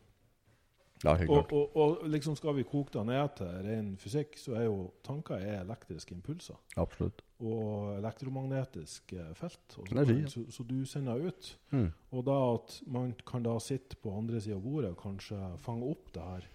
Ja, 1.05 1.15
og, 1.31 1.53
og, 1.53 1.77
og 1.79 2.05
liksom 2.11 2.35
skal 2.39 2.57
vi 2.57 2.65
koke 2.67 2.91
det 2.97 3.05
ned 3.07 3.35
til 3.39 3.51
ren 3.67 3.91
fysikk, 4.01 4.35
så 4.41 4.57
er 4.59 4.67
jo 4.67 4.89
tanker 5.07 5.39
er 5.39 5.61
elektriske 5.61 6.17
impulser 6.17 6.59
Absolutt. 6.81 7.23
og 7.39 7.95
elektromagnetisk 8.01 9.15
eh, 9.15 9.33
felt. 9.39 9.79
Og 9.79 9.93
Energi, 9.93 10.21
ja. 10.25 10.33
så, 10.33 10.43
så 10.51 10.67
du 10.67 10.77
sender 10.89 11.29
ut. 11.29 11.51
Mm. 11.71 11.91
Og 12.11 12.27
da 12.27 12.39
at 12.55 12.79
man 12.91 13.13
kan 13.29 13.47
da 13.47 13.55
sitte 13.63 13.99
på 14.03 14.15
andre 14.19 14.43
sida 14.43 14.59
av 14.59 14.65
bordet 14.67 14.95
og 14.95 15.03
kanskje 15.03 15.39
fange 15.63 15.87
opp 15.87 16.11
det 16.15 16.31
her, 16.33 16.49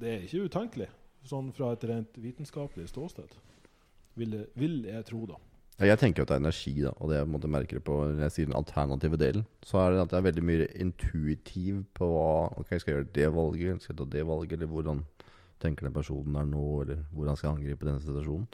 det 0.00 0.12
er 0.12 0.26
ikke 0.28 0.48
utenkelig. 0.50 0.90
Sånn 1.26 1.50
fra 1.54 1.72
et 1.74 1.84
rent 1.86 2.18
vitenskapelig 2.18 2.88
ståsted. 2.90 3.34
Vil, 4.18 4.42
vil 4.58 4.82
jeg 4.86 5.06
tro, 5.08 5.24
da. 5.30 5.38
Ja, 5.80 5.86
Jeg 5.88 5.98
tenker 5.98 6.22
at 6.22 6.28
det 6.30 6.36
er 6.36 6.42
energi, 6.44 6.74
da, 6.84 6.92
og 7.00 7.10
det 7.10 7.16
jeg 7.18 7.30
måtte 7.32 7.48
merke 7.50 7.78
det 7.78 7.84
på 7.86 7.96
når 8.04 8.20
jeg 8.26 8.34
sier 8.36 8.50
den 8.50 8.58
alternative 8.58 9.18
delen. 9.18 9.46
Så 9.66 9.80
er 9.80 9.94
det 9.96 10.04
at 10.04 10.12
jeg 10.14 10.20
er 10.20 10.28
veldig 10.28 10.44
mye 10.46 10.68
intuitiv 10.84 11.82
på 11.96 12.06
hva 12.12 12.28
Ok, 12.60 12.74
skal 12.76 12.92
jeg 12.92 12.98
gjøre 12.98 13.12
det 13.16 13.28
valget, 13.34 13.82
skal 13.82 13.94
jeg 13.94 14.00
ta 14.02 14.08
det 14.16 14.26
valget, 14.28 14.56
eller 14.58 14.70
hvordan 14.70 15.02
tenker 15.62 15.86
den 15.88 15.94
personen 15.94 16.36
er 16.38 16.46
nå, 16.50 16.62
eller 16.84 17.04
hvordan 17.14 17.38
skal 17.38 17.48
jeg 17.48 17.56
angripe 17.58 17.86
denne 17.88 18.02
situasjonen. 18.02 18.48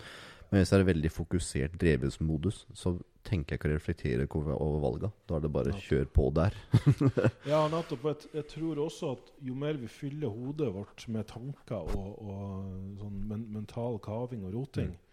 Men 0.48 0.62
hvis 0.62 0.70
det 0.72 0.78
er 0.78 0.86
veldig 0.88 1.10
fokusert 1.12 1.74
drevesmodus, 1.80 2.62
så 2.72 2.94
tenker 3.28 3.52
jeg 3.54 3.58
ikke 3.60 3.68
å 3.68 3.72
reflektere 3.74 4.26
over 4.54 4.78
valga. 4.80 5.10
Da 5.28 5.36
er 5.36 5.42
det 5.44 5.50
bare 5.52 5.74
nettopp. 5.74 5.88
kjør 5.90 6.06
på 6.16 6.28
der. 6.38 6.56
Ja, 7.52 7.60
nettopp. 7.68 8.06
Jeg, 8.08 8.30
jeg 8.38 8.46
tror 8.54 8.80
også 8.86 9.10
at 9.18 9.32
jo 9.44 9.56
mer 9.58 9.76
vi 9.76 9.90
fyller 9.92 10.32
hodet 10.32 10.70
vårt 10.72 11.04
med 11.12 11.28
tanker 11.28 11.92
og, 11.92 12.08
og 12.24 12.96
sånn 13.02 13.20
men, 13.28 13.44
mental 13.58 14.00
kaving 14.04 14.46
og 14.48 14.56
roting, 14.56 14.94
eh, 14.96 15.04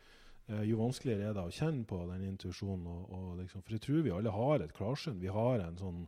jo 0.45 0.77
vanskeligere 0.77 1.31
er 1.31 1.35
det 1.37 1.43
å 1.47 1.53
kjenne 1.53 1.87
på 1.89 1.97
den 2.11 2.27
intuisjonen. 2.27 2.85
Og, 2.85 3.05
og 3.17 3.29
liksom, 3.39 3.63
for 3.65 3.77
jeg 3.77 3.83
tror 3.85 4.03
vi 4.05 4.13
alle 4.13 4.33
har 4.35 4.61
et 4.61 4.75
klarsyn. 4.77 5.21
Vi 5.21 5.31
har 5.33 5.63
en 5.63 5.79
sånn 5.79 6.03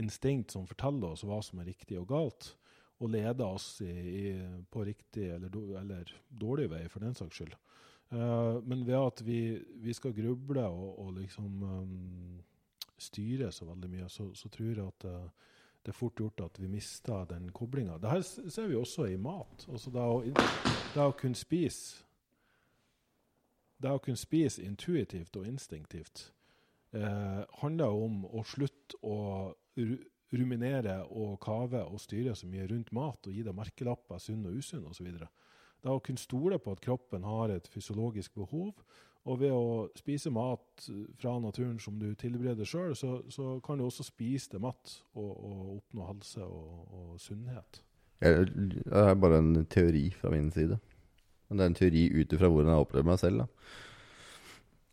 instinkt 0.00 0.54
som 0.54 0.68
forteller 0.68 1.12
oss 1.12 1.24
hva 1.26 1.40
som 1.44 1.60
er 1.60 1.70
riktig 1.70 1.98
og 2.00 2.08
galt, 2.10 2.52
og 3.00 3.12
leder 3.14 3.46
oss 3.46 3.80
i, 3.84 3.90
i, 3.90 4.22
på 4.70 4.84
riktig 4.84 5.30
eller, 5.34 5.54
eller 5.80 6.12
dårlig 6.28 6.68
vei, 6.72 6.84
for 6.92 7.04
den 7.04 7.16
saks 7.16 7.40
skyld. 7.40 7.56
Uh, 8.10 8.58
men 8.66 8.82
ved 8.86 8.98
at 8.98 9.22
vi, 9.22 9.40
vi 9.80 9.94
skal 9.94 10.14
gruble 10.16 10.64
og, 10.66 10.88
og 11.04 11.12
liksom 11.20 11.62
um, 11.62 12.40
styre 13.00 13.52
så 13.54 13.68
veldig 13.68 13.90
mye, 13.92 14.08
så, 14.10 14.28
så 14.34 14.50
tror 14.52 14.72
jeg 14.72 14.86
at 14.86 15.06
uh, 15.06 15.50
det 15.80 15.94
er 15.94 15.96
fort 15.96 16.20
gjort 16.20 16.42
at 16.44 16.58
vi 16.60 16.68
mister 16.68 17.24
den 17.30 17.48
koblinga. 17.56 17.96
Det 18.02 18.10
her 18.10 18.24
ser 18.26 18.68
vi 18.68 18.76
også 18.76 19.06
i 19.08 19.16
mat. 19.16 19.64
Altså 19.70 19.92
det, 19.94 20.02
å, 20.02 20.18
det 20.26 21.06
å 21.06 21.14
kunne 21.16 21.38
spise 21.38 22.04
Det 23.80 23.92
å 23.92 24.02
kunne 24.02 24.20
spise 24.20 24.64
intuitivt 24.66 25.36
og 25.40 25.48
instinktivt 25.48 26.26
eh, 26.92 27.42
handler 27.62 27.96
om 27.96 28.24
å 28.28 28.44
slutte 28.44 28.98
å 29.00 29.16
ruminere 30.30 31.00
og 31.08 31.38
kave 31.42 31.82
og 31.86 32.00
styre 32.02 32.34
så 32.36 32.48
mye 32.50 32.68
rundt 32.70 32.92
mat 32.94 33.26
og 33.26 33.34
gi 33.34 33.44
det 33.46 33.54
merkelapper, 33.56 34.20
sunn 34.22 34.46
og 34.46 34.58
usunn 34.60 34.86
osv. 34.90 35.08
Det 35.80 35.90
å 35.90 36.02
kunne 36.04 36.20
stole 36.20 36.60
på 36.60 36.74
at 36.76 36.82
kroppen 36.84 37.24
har 37.24 37.54
et 37.54 37.68
fysiologisk 37.72 38.36
behov, 38.36 38.74
og 39.28 39.40
ved 39.42 39.52
å 39.52 39.88
spise 39.98 40.30
mat 40.32 40.86
fra 41.20 41.34
naturen 41.42 41.76
som 41.82 41.98
du 42.00 42.08
tilbereder 42.18 42.68
sjøl, 42.68 42.94
så, 42.96 43.18
så 43.28 43.58
kan 43.64 43.78
du 43.80 43.84
også 43.84 44.06
spise 44.06 44.54
det 44.54 44.62
matt 44.64 44.94
og, 45.12 45.30
og 45.30 45.74
oppnå 45.76 46.06
helse 46.08 46.44
og, 46.44 46.86
og 46.96 47.20
sunnhet. 47.20 47.82
Det 48.20 49.00
er 49.00 49.14
bare 49.20 49.40
en 49.40 49.66
teori 49.72 50.06
fra 50.16 50.32
min 50.32 50.48
side. 50.52 50.76
Men 51.50 51.58
det 51.58 51.64
er 51.64 51.70
en 51.72 51.78
teori 51.80 52.02
ut 52.14 52.32
ifra 52.36 52.48
hvordan 52.48 52.70
jeg 52.72 52.84
opplever 52.86 53.08
meg 53.10 53.18
selv. 53.18 53.42
Da. 53.42 53.46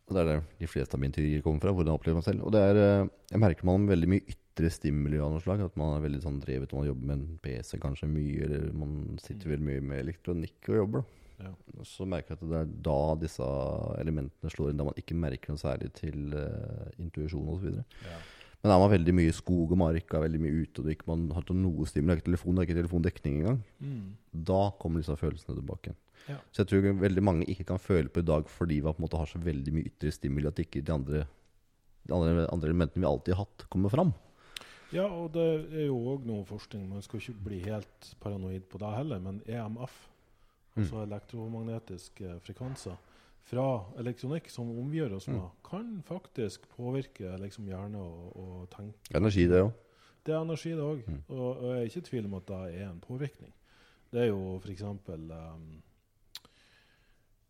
Og 0.07 0.15
det 0.15 0.21
er 0.23 0.29
der 0.31 0.43
de 0.61 0.69
fleste 0.71 0.95
av 0.95 1.01
mine 1.03 1.13
teorier 1.15 1.43
kommer 1.45 1.61
fra. 1.61 1.73
hvordan 1.75 1.91
Jeg 1.91 1.99
opplever 1.99 2.17
meg 2.21 2.23
selv 2.27 2.45
Og 2.47 2.53
det 2.55 2.61
er, 2.63 2.77
eh, 2.81 3.09
jeg 3.33 3.41
merker 3.43 3.67
man 3.67 3.83
har 3.83 3.91
veldig 3.95 4.09
mye 4.13 4.23
ytre 4.33 4.71
stimuli 4.71 5.19
av 5.19 5.33
noe 5.33 5.43
slag. 5.43 5.61
At 5.65 5.75
man 5.77 5.97
er 5.97 6.05
veldig 6.07 6.21
sånn 6.23 6.39
drevet, 6.41 6.73
man 6.73 6.87
jobber 6.87 7.05
med 7.11 7.17
en 7.19 7.39
PC 7.43 7.77
kanskje 7.83 8.09
mye, 8.09 8.39
eller 8.47 8.71
man 8.73 9.17
sitter 9.21 9.51
veldig 9.53 9.67
mye 9.67 9.83
med 9.83 10.01
elektronikk 10.05 10.71
og 10.71 10.79
jobber. 10.81 11.03
da 11.03 11.13
Ja. 11.45 11.51
Så 11.85 12.07
merker 12.09 12.33
jeg 12.33 12.39
at 12.41 12.49
det 12.49 12.57
er 12.63 12.71
da 12.81 13.15
disse 13.21 13.45
elementene 14.01 14.49
slår 14.49 14.71
inn, 14.71 14.77
da 14.77 14.87
man 14.87 14.97
ikke 14.97 15.13
merker 15.13 15.53
noe 15.53 15.61
særlig 15.61 15.91
til 15.93 16.33
uh, 16.33 16.87
intuisjon 16.97 17.51
osv. 17.53 17.75
Ja. 18.07 18.17
Men 18.63 18.71
er 18.73 18.79
man 18.81 18.89
veldig 18.89 19.13
mye 19.13 19.29
i 19.29 19.35
skog 19.37 19.69
og 19.75 19.77
mark, 19.77 20.07
er 20.17 20.23
veldig 20.25 20.41
mye 20.41 20.63
ute, 20.63 20.81
og 20.81 20.89
ikke, 20.89 21.05
man 21.05 21.27
har 21.35 21.43
ikke 21.45 21.53
noe 21.53 21.85
stimuli, 21.85 22.15
har 22.15 22.17
ikke 22.17 22.31
telefon, 22.31 22.57
er 22.57 22.65
ikke 22.65 22.79
telefondekning 22.81 23.35
engang, 23.43 23.59
Mm. 23.79 24.15
da 24.33 24.71
kommer 24.81 24.97
disse 25.03 25.13
følelsene 25.19 25.53
tilbake. 25.59 25.93
Ja. 26.27 26.37
Så 26.51 26.63
jeg 26.63 26.71
tror 26.71 26.87
veldig 27.01 27.23
mange 27.23 27.47
ikke 27.47 27.67
kan 27.71 27.81
føle 27.81 28.11
på 28.11 28.23
i 28.23 28.27
dag 28.27 28.49
fordi 28.51 28.81
vi 28.81 28.87
på 28.87 28.95
en 28.97 29.05
måte 29.05 29.19
har 29.19 29.29
så 29.29 29.41
veldig 29.41 29.73
mye 29.75 29.89
ytre 29.91 30.11
stimuli 30.11 30.49
at 30.49 30.59
ikke 30.63 30.83
de 30.83 30.93
andre, 30.93 31.23
de 32.07 32.15
andre, 32.15 32.47
andre 32.51 32.71
elementene 32.71 33.03
vi 33.03 33.09
alltid 33.09 33.37
har 33.37 33.45
hatt, 33.45 33.67
kommer 33.71 33.93
fram. 33.93 34.13
Ja, 34.95 35.07
og 35.11 35.33
det 35.35 35.45
er 35.75 35.89
jo 35.89 35.97
òg 36.13 36.27
noe 36.27 36.45
forskning, 36.47 36.85
man 36.87 37.03
skal 37.03 37.19
ikke 37.19 37.35
bli 37.49 37.59
helt 37.65 38.13
paranoid 38.23 38.69
på 38.71 38.79
det 38.79 38.93
heller, 38.95 39.19
men 39.23 39.41
EMF, 39.43 39.97
altså 40.77 41.01
elektromagnetiske 41.03 42.37
frekvenser, 42.45 42.95
fra 43.47 43.65
elektronikk 43.99 44.49
som 44.51 44.71
omgjør 44.75 45.17
oss 45.19 45.29
med, 45.31 45.43
kan 45.67 45.99
faktisk 46.07 46.65
påvirke 46.75 47.35
liksom 47.39 47.67
hjerne 47.69 47.99
og, 48.03 48.31
og 48.35 48.63
tenke. 48.73 48.99
Energi, 49.15 49.47
det 49.47 49.61
òg. 49.63 49.75
Det 50.27 50.35
er 50.35 50.41
energi, 50.43 50.73
det 50.75 50.83
òg. 50.83 51.03
Mm. 51.07 51.21
Og, 51.31 51.45
og 51.47 51.69
jeg 51.71 51.77
er 51.77 51.91
ikke 51.91 52.01
i 52.01 52.07
tvil 52.09 52.25
om 52.27 52.35
at 52.39 52.49
det 52.49 52.57
er 52.81 52.89
en 52.89 53.03
påvirkning. 53.03 53.53
Det 54.11 54.23
er 54.23 54.27
jo 54.31 54.57
f.eks. 54.59 54.83
Um, 54.83 54.97
eh, 55.07 55.86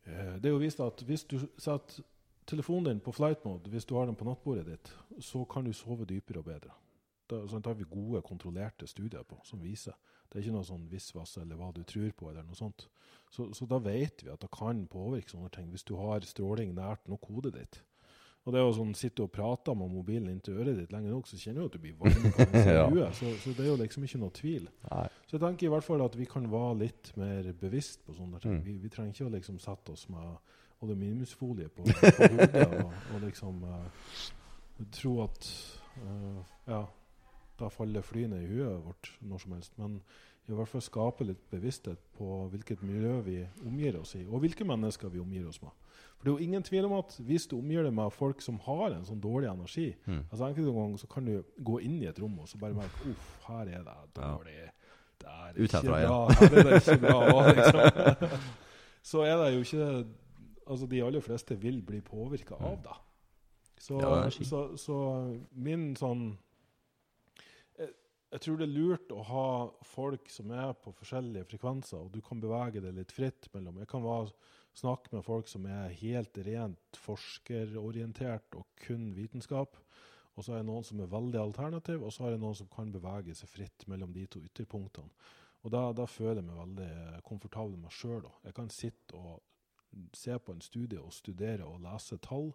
det 0.07 0.47
er 0.47 0.53
jo 0.53 0.61
vist 0.61 0.79
at 0.83 1.01
hvis 1.03 1.25
du 1.27 1.39
setter 1.59 2.03
telefonen 2.47 2.93
din 2.93 3.03
på 3.03 3.11
flight 3.11 3.45
mode, 3.45 3.69
hvis 3.69 3.85
du 3.85 3.95
har 3.95 4.07
den 4.07 4.15
på 4.15 4.25
nattbordet 4.27 4.65
ditt, 4.69 4.91
så 5.19 5.43
kan 5.45 5.65
du 5.65 5.73
sove 5.75 6.07
dypere 6.07 6.39
og 6.39 6.45
bedre. 6.47 6.75
Det, 7.27 7.41
sånt 7.51 7.65
har 7.67 7.75
vi 7.75 7.83
gode, 7.91 8.21
kontrollerte 8.23 8.87
studier 8.87 9.25
på 9.27 9.39
som 9.43 9.59
viser. 9.59 9.97
Det 10.27 10.39
er 10.39 10.45
ikke 10.45 10.55
noe 10.55 10.67
sånn 10.67 10.87
visvas 10.91 11.37
eller 11.41 11.59
hva 11.59 11.73
du 11.75 11.81
tror 11.87 12.11
på, 12.15 12.29
eller 12.29 12.47
noe 12.47 12.55
sånt. 12.55 12.87
Så, 13.31 13.49
så 13.55 13.67
da 13.67 13.79
vet 13.83 14.23
vi 14.23 14.31
at 14.31 14.43
det 14.43 14.51
kan 14.55 14.85
påvirke 14.87 15.33
sånne 15.33 15.51
ting 15.51 15.67
hvis 15.73 15.83
du 15.87 15.97
har 15.99 16.23
stråling 16.23 16.71
nært 16.75 17.07
nok 17.11 17.27
hodet 17.27 17.53
ditt. 17.57 17.81
Og 18.47 18.53
det 18.55 18.62
å 18.63 18.69
sånn, 18.71 18.93
sitte 18.95 19.25
og 19.25 19.31
prate 19.36 19.73
med 19.75 19.91
mobilen 19.91 20.29
inntil 20.31 20.62
øret 20.62 20.77
ditt 20.79 20.93
lenge 20.95 21.12
nok, 21.12 21.27
så 21.27 21.36
kjenner 21.36 21.65
du 21.65 21.67
at 21.67 21.73
du 21.75 21.81
blir 21.83 21.97
varm 21.99 22.27
Ja. 22.77 22.86
huet. 22.88 23.17
Så, 23.17 23.31
så 23.43 23.51
det 23.57 23.65
er 23.65 23.73
jo 23.73 23.79
liksom 23.81 24.05
ikke 24.07 24.21
noe 24.21 24.31
tvil. 24.38 24.69
Nei. 24.88 25.07
Så 25.27 25.36
jeg 25.36 25.43
tenker 25.43 25.67
i 25.67 25.71
hvert 25.73 25.83
fall 25.83 26.03
at 26.05 26.15
vi 26.15 26.27
kan 26.31 26.47
være 26.51 26.77
litt 26.86 27.12
mer 27.19 27.49
bevisst 27.60 28.05
på 28.07 28.15
sånne 28.15 28.39
ting. 28.39 28.55
Mm. 28.55 28.62
Vi, 28.63 28.77
vi 28.86 28.91
trenger 28.93 29.12
ikke 29.12 29.27
å 29.27 29.33
liksom 29.36 29.60
sette 29.60 29.91
oss 29.97 30.05
med 30.13 30.55
aluminiumsfolie 30.86 31.67
på, 31.75 31.89
på 31.91 32.29
hodet 32.38 32.63
og, 32.77 32.95
og 33.15 33.25
liksom 33.25 33.60
uh, 33.67 34.07
tro 34.95 35.13
at 35.25 35.49
uh, 36.05 36.39
ja, 36.69 36.81
da 37.60 37.69
faller 37.73 38.05
flyene 38.05 38.39
i 38.45 38.47
huet 38.47 38.79
vårt 38.86 39.12
når 39.27 39.43
som 39.43 39.57
helst. 39.57 39.75
Men 39.81 39.99
i 40.47 40.55
hvert 40.55 40.71
fall 40.71 40.86
skape 40.86 41.27
litt 41.27 41.43
bevissthet 41.51 41.99
på 42.15 42.45
hvilket 42.53 42.83
miljø 42.88 43.17
vi 43.25 43.41
omgir 43.67 43.99
oss 43.99 44.15
i, 44.15 44.23
og 44.23 44.39
hvilke 44.45 44.63
mennesker 44.67 45.12
vi 45.12 45.19
omgir 45.19 45.49
oss 45.49 45.60
med. 45.65 45.73
For 46.17 46.25
det 46.25 46.32
er 46.34 46.38
jo 46.39 46.43
ingen 46.47 46.63
tvil 46.65 46.86
om 46.86 46.93
at 46.97 47.13
hvis 47.21 47.45
du 47.47 47.58
omgir 47.60 47.84
deg 47.86 47.93
med 47.93 48.12
folk 48.12 48.41
som 48.41 48.58
har 48.65 48.91
en 48.95 49.06
sånn 49.06 49.21
dårlig 49.21 49.49
energi, 49.51 49.95
Mm. 50.08 50.23
altså 50.32 50.47
enkelte 50.47 50.73
ganger 50.73 50.97
så 50.97 51.08
kan 51.08 51.25
du 51.25 51.43
gå 51.63 51.80
inn 51.86 51.99
i 52.01 52.08
et 52.10 52.19
rom 52.19 52.39
og 52.39 52.47
så 52.49 52.58
bare 52.58 52.73
merke 52.73 53.10
uff, 53.12 53.27
her 53.47 53.67
er 53.67 53.84
det 53.84 53.97
dårlig. 54.15 54.56
Det 55.19 55.27
er 55.27 55.53
ikke 55.63 55.82
bra. 55.86 56.27
Her 56.30 56.58
er 56.58 56.63
det 56.63 56.82
ikke 56.82 56.99
bra. 57.01 57.19
Liksom. 57.53 58.39
så 59.12 59.21
er 59.25 59.38
det 59.43 59.53
jo 59.56 59.60
ikke 59.65 60.08
Altså, 60.67 60.86
de 60.91 60.99
aller 61.01 61.21
fleste 61.23 61.56
vil 61.62 61.77
bli 61.82 62.01
påvirka 62.01 62.56
av 62.60 62.73
Mm. 62.77 62.82
det. 62.84 62.95
Så, 63.80 63.99
Ja, 64.01 64.30
så, 64.30 64.75
så 64.77 64.97
min 65.53 65.95
sånn 65.95 66.38
jeg, 67.80 67.89
jeg 68.34 68.41
tror 68.41 68.58
det 68.58 68.67
er 68.67 68.73
lurt 68.73 69.12
å 69.15 69.23
ha 69.23 69.45
folk 69.84 70.30
som 70.30 70.51
er 70.51 70.73
på 70.73 70.91
forskjellige 70.91 71.45
frekvenser, 71.45 71.97
og 72.01 72.12
du 72.12 72.19
kan 72.21 72.41
bevege 72.41 72.82
deg 72.84 72.95
litt 72.95 73.12
fritt 73.15 73.47
mellom. 73.53 73.77
Jeg 73.80 73.88
kan 73.88 74.03
være, 74.03 74.32
snakke 74.77 75.15
med 75.15 75.25
folk 75.25 75.49
som 75.49 75.65
er 75.69 75.95
helt 76.01 76.37
rent 76.45 76.99
forskerorientert 77.01 78.55
og 78.59 78.67
kun 78.85 79.09
vitenskap. 79.17 79.77
Og 80.37 80.45
så 80.45 80.53
er 80.53 80.61
det 80.61 80.69
noen 80.69 80.85
som 80.85 80.99
er 81.01 81.09
veldig 81.09 81.39
alternativ, 81.41 82.03
og 82.05 82.13
så 82.13 82.27
er 82.27 82.35
det 82.35 82.41
noen 82.43 82.57
som 82.59 82.69
kan 82.69 82.91
bevege 82.93 83.33
seg 83.35 83.49
fritt 83.49 83.87
mellom 83.89 84.13
de 84.13 84.27
to 84.29 84.41
ytterpunktene. 84.45 85.09
Og 85.65 85.73
da, 85.73 85.87
da 85.97 86.05
føler 86.05 86.43
jeg 86.43 86.45
meg 86.45 86.59
veldig 86.61 87.21
komfortabel 87.25 87.73
med 87.73 87.87
meg 87.87 87.95
sjøl. 87.97 88.27
Jeg 88.45 88.53
kan 88.55 88.69
sitte 88.71 89.17
og 89.17 89.41
se 90.13 90.37
på 90.37 90.53
en 90.53 90.61
studie 90.61 91.01
og 91.01 91.15
studere 91.15 91.65
og 91.65 91.81
lese 91.81 92.19
tall, 92.21 92.51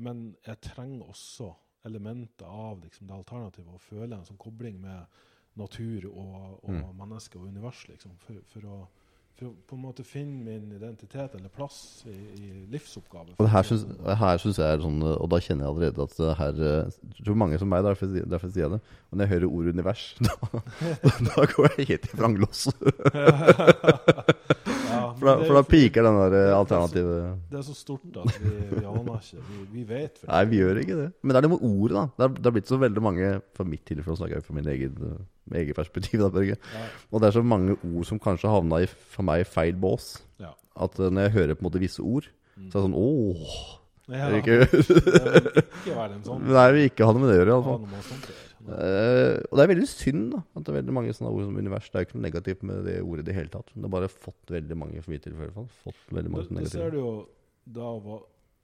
men 0.00 0.30
jeg 0.46 0.62
trenger 0.64 1.12
også 1.12 1.50
elementer 1.84 2.48
av 2.48 2.80
liksom, 2.80 3.10
det 3.10 3.18
alternativet 3.18 3.74
og 3.74 3.82
føle 3.84 4.16
en 4.16 4.24
sånn 4.26 4.40
kobling 4.40 4.80
med 4.80 5.20
natur 5.60 6.06
og, 6.08 6.60
og 6.64 6.70
Mm. 6.72 6.96
menneske 6.96 7.38
og 7.38 7.50
univers, 7.50 7.84
liksom, 7.88 8.16
for, 8.22 8.40
for, 8.48 8.64
å, 8.64 8.88
for 9.38 9.52
på 9.68 9.76
en 9.76 9.82
måte 9.82 10.04
finne 10.06 10.44
min 10.44 10.72
identitet 10.76 11.34
eller 11.38 11.50
plass 11.52 12.04
i, 12.06 12.12
i 12.12 12.50
livsoppgave. 12.72 13.36
Og 13.38 13.50
her 13.52 13.66
syns, 13.66 13.86
her 14.20 14.42
syns 14.42 14.60
jeg 14.60 14.76
er 14.76 14.84
sånn 14.84 15.00
Og 15.02 15.30
da 15.32 15.40
kjenner 15.42 15.66
jeg 15.66 15.72
allerede 15.72 16.06
at 16.06 16.16
det 16.18 16.34
her 16.40 16.60
eh, 16.68 17.00
Jeg 17.18 17.26
tror 17.26 17.40
mange 17.44 17.60
som 17.60 17.72
meg, 17.72 17.84
derfor, 17.86 18.12
derfor 18.34 18.52
sier 18.52 18.66
jeg 18.66 18.74
det. 18.76 18.82
Og 19.10 19.18
når 19.18 19.26
jeg 19.26 19.32
hører 19.34 19.56
ordet 19.56 19.76
univers, 19.78 20.04
da, 20.26 20.34
da 21.30 21.48
går 21.54 21.78
jeg 21.78 21.90
helt 21.94 22.12
i 22.12 22.20
vranglås. 22.20 22.66
For 25.22 25.28
da, 25.30 25.34
for 25.46 25.54
da 25.54 25.62
piker 25.70 26.02
den 26.08 26.16
der 26.18 26.54
alternativet 26.56 27.12
det 27.14 27.22
er 27.22 27.30
så- 27.30 27.50
Det 27.52 27.58
er 27.58 27.66
så 27.68 27.74
stort 27.78 28.16
at 28.18 28.40
vi, 28.42 28.50
vi 28.72 28.84
aner 28.84 29.20
ikke. 29.22 29.42
Vi, 29.48 29.58
vi 29.76 29.84
vet 29.92 30.18
for 30.18 30.32
Nei, 30.32 30.40
vi 30.50 30.58
gjør 30.58 30.80
ikke 30.82 30.96
det. 30.98 31.06
Men 31.22 31.28
det 31.30 31.36
er 31.38 31.46
det 31.46 31.50
med 31.52 31.62
ordet, 31.68 31.94
da. 31.94 32.04
Det 32.18 32.24
har, 32.26 32.34
det 32.42 32.52
blitt 32.56 32.72
så 32.72 32.78
veldig 32.82 33.02
mange 33.06 33.28
For 33.54 33.64
mitt 33.64 33.84
tilfelle 33.86 34.16
snakker 34.18 34.34
jeg 34.40 34.44
fra 34.48 34.54
min 34.58 34.66
egen, 34.74 34.96
eget 35.54 35.76
perspektiv. 35.78 36.20
Da, 36.24 36.28
Børge. 36.34 36.56
Ja, 36.74 36.84
Og 37.12 37.20
det 37.22 37.28
er 37.30 37.36
så 37.38 37.42
mange 37.44 37.76
ord 37.78 38.04
som 38.10 38.18
kanskje 38.18 38.50
havna 38.50 38.82
i 38.82 38.86
for 38.90 39.22
meg 39.22 39.46
feil 39.46 39.74
bås. 39.78 40.18
ja. 40.42 40.50
At 40.74 40.98
eh, 40.98 41.10
når 41.12 41.28
jeg 41.28 41.32
hører 41.38 41.54
på 41.54 41.62
en 41.64 41.70
måte 41.70 41.80
visse 41.80 42.00
ord, 42.02 42.26
Mm. 42.52 42.66
så 42.70 42.76
er 42.78 42.82
det 42.82 42.90
sånn 42.90 42.98
Åh! 43.00 43.78
Ja, 44.12 44.26
det 44.28 44.42
det 44.44 44.44
vil 44.44 45.62
ikke 45.62 45.94
være 45.96 46.14
en 46.18 46.24
sånn 46.26 46.42
Nei, 46.52 46.64
vi 46.74 46.82
ikke 46.90 47.06
ha 47.06 47.12
noe 47.14 47.22
med 47.22 47.30
det 47.30 47.36
å 47.36 47.38
gjøre, 47.40 47.52
iallfall. 47.54 47.86
Uh, 48.68 49.38
og 49.50 49.56
det 49.58 49.64
er 49.64 49.70
veldig 49.72 49.88
synd 49.90 50.26
da 50.34 50.42
at 50.54 50.62
det 50.64 50.68
er 50.72 50.78
veldig 50.80 50.94
mange 50.94 51.14
sånne 51.16 51.32
ord 51.34 51.44
som 51.48 51.56
univers. 51.58 51.88
Det 51.90 51.96
er 51.98 52.04
jo 52.04 52.08
ikke 52.10 52.18
noe 52.18 52.26
negativt 52.28 52.62
med 52.68 52.84
det 52.86 52.98
ordet 53.02 53.24
i 53.24 53.28
det 53.30 53.34
hele 53.38 53.48
tatt. 53.54 53.72
Men 53.74 53.82
det 53.82 53.88
har 53.90 53.94
bare 54.00 54.08
fått 54.12 54.52
veldig 54.54 54.76
mange 54.78 55.02
for 55.02 55.10
mitt 55.14 55.24
tilfelle. 55.26 55.66
Fått 55.82 56.04
veldig 56.14 56.30
mange 56.30 56.48
Det, 56.52 56.62
det 56.68 56.70
ser 56.76 56.90
du 56.94 56.98
jo 57.00 57.12
da 57.66 57.88
å 57.96 58.00
være 58.04 58.22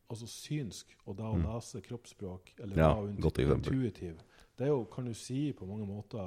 altså 0.09 0.25
synsk, 0.25 0.95
og 1.05 1.19
da 1.19 1.25
å 1.29 1.37
Mm. 1.37 1.43
lese 1.45 1.81
kroppsspråk, 1.85 2.55
eller 2.63 2.77
Ja, 2.79 2.95
da 2.95 3.55
intuitiv. 3.55 4.15
Det 4.57 4.65
er 4.67 4.71
jo, 4.73 4.85
kan 4.91 5.05
du 5.05 5.13
si 5.15 5.53
på 5.53 5.67
mange 5.69 5.85
måter 5.87 6.19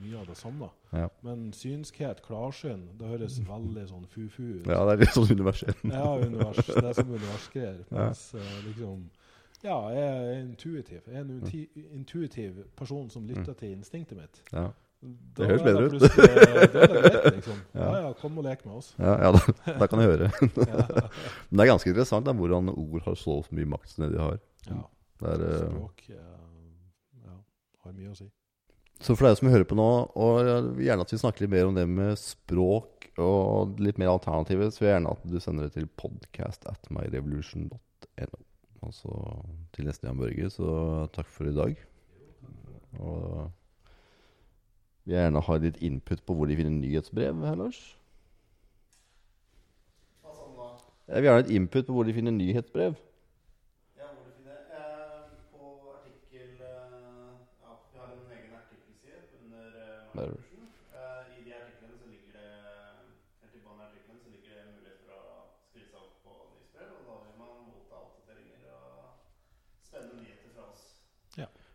mye 0.00 0.16
av 0.20 0.26
det 0.26 0.36
samme. 0.36 0.70
Ja. 0.92 1.08
Men 1.22 1.50
synskhet, 1.52 2.22
klarsyn, 2.22 2.86
det 2.96 3.06
høres 3.10 3.40
veldig 3.48 3.88
sånn 3.90 4.06
fu-fu 4.06 4.60
ut. 4.60 4.66
ja, 4.66 4.84
det 4.86 4.92
er 4.94 5.02
litt 5.02 5.16
sånn 5.16 5.32
universelt. 5.34 5.82
Ja, 5.84 6.14
univers. 6.16 6.56
Det 6.66 6.84
er 6.84 6.92
som 6.92 7.10
universgreier. 7.18 7.84
Mens 7.90 8.22
ja. 8.38 8.40
liksom 8.68 9.10
Ja, 9.64 9.76
jeg 9.88 10.04
er 10.04 10.40
intuitiv. 10.42 11.00
Jeg 11.06 11.16
er 11.16 11.22
en 11.22 11.30
inti 11.38 11.62
intuitiv 11.96 12.64
person 12.76 13.06
som 13.10 13.24
lytter 13.26 13.54
til 13.56 13.72
instinktet 13.72 14.18
mitt. 14.18 14.42
Ja. 14.52 14.68
Det 15.04 15.46
høres 15.48 15.64
bedre 15.64 15.86
ut. 15.88 15.94
Da 16.00 16.08
er 16.24 16.68
det 16.72 16.84
greit, 16.92 17.34
liksom. 17.38 17.58
Ja. 17.80 17.88
Ja 18.04 18.12
kom 18.20 18.38
og 18.40 18.46
lek 18.46 18.64
med 18.64 18.78
oss. 18.78 18.94
Ja, 18.98 19.16
ja 19.24 19.32
da, 19.34 19.40
da 19.80 19.88
kan 19.88 20.00
jeg 20.00 20.12
høre. 20.14 20.30
Men 21.48 21.58
det 21.58 21.64
er 21.64 21.72
ganske 21.72 21.92
interessant 21.92 22.28
da, 22.28 22.36
hvordan 22.36 22.72
ord 22.72 23.02
har 23.08 23.18
så 23.20 23.40
mye 23.50 23.72
makt 23.74 23.92
som 23.92 24.06
det 24.06 24.14
de 24.16 24.22
har. 24.22 24.38
ja. 24.70 24.84
Det 25.24 25.30
er, 25.30 25.42
eh, 25.46 25.60
Språk 25.60 26.08
eh, 26.10 26.22
ja, 27.24 27.36
har 27.84 27.92
mye 27.94 28.10
å 28.10 28.16
si. 28.18 28.26
så 29.00 29.14
for 29.14 29.28
deg 29.28 29.36
som 29.38 29.48
hører 29.52 29.68
på 29.70 29.76
nå, 29.78 29.90
og 30.18 30.40
jeg 30.42 30.64
vil 30.74 30.88
gjerne 30.88 31.06
at 31.06 31.12
vi 31.14 31.18
snakker 31.22 31.44
litt 31.44 31.52
mer 31.52 31.68
om 31.70 31.78
det 31.78 31.84
med 31.88 32.18
språk 32.20 33.06
og 33.22 33.78
litt 33.80 34.00
mer 34.02 34.10
alternativer, 34.10 34.72
så 34.74 34.82
vil 34.82 34.90
jeg 34.90 34.96
gjerne 34.98 35.14
at 35.14 35.28
du 35.30 35.38
sender 35.40 35.68
det 35.68 35.76
til 35.78 35.86
podcast 36.02 36.66
at 36.68 36.90
myrevolution.no. 36.92 38.42
Og 38.84 38.94
så 38.94 39.18
til 39.72 39.88
neste 39.88 40.06
Jan 40.06 40.20
Børge, 40.20 40.50
så 40.52 40.70
takk 41.16 41.28
for 41.32 41.48
i 41.48 41.54
dag. 41.56 41.76
Og 43.00 43.50
vil 45.04 45.14
gjerne 45.16 45.40
ha 45.44 45.56
litt 45.60 45.76
input 45.84 46.22
på 46.24 46.34
hvor 46.36 46.48
de 46.48 46.56
finner 46.56 46.72
nyhetsbrev 46.78 47.44
her, 47.44 47.56
Lars. 47.60 47.80
Jeg 51.08 51.16
vil 51.16 51.26
gjerne 51.28 51.40
ha 51.40 51.44
et 51.44 51.50
input 51.52 51.86
på 51.86 51.92
hvor 51.92 52.06
de 52.08 52.14
finner 52.16 52.32
nyhetsbrev. 52.32 52.94
Ja, 54.00 54.06
hvor 54.16 54.24
du 54.24 54.32
finner 54.38 54.56
eh, 54.72 55.26
På 55.52 55.64
artikkel 55.96 56.54
eh, 56.64 57.34
Ja, 57.64 57.72
vi 57.92 57.98
har 58.00 58.08
en 58.14 58.32
egen 58.36 58.54
artikkelside 58.60 59.20
under 59.44 59.66
eh, 59.66 59.98
Der. 60.16 60.32
Markedsførselen. 60.32 60.70
Eh, 60.96 61.20
I 61.36 61.44
de 61.44 61.52
artiklene 61.60 61.96
så 62.00 62.06
ligger 62.08 62.32
det 62.38 62.48
Helt 63.42 63.54
i 63.58 63.60
bunnen 63.60 63.82
av 63.84 63.86
artikkelen 63.90 64.20
så 64.24 64.32
ligger 64.32 64.48
det 64.56 64.64
mulighet 64.72 65.00
for 65.04 65.12
å 65.20 65.36
skrive 65.68 65.88
seg 65.92 66.00
opp 66.00 66.16
på 66.24 66.32
nyhetsbrev. 66.54 66.88
Og 66.96 67.04
da 67.10 67.14
vil 67.26 67.36
man 67.42 67.52
motta 67.68 68.00
oppdateringer 68.06 68.64
og 68.80 69.04
spennende 69.90 70.22
nyheter 70.24 70.56
fra 70.56 70.70
oss. 70.72 70.88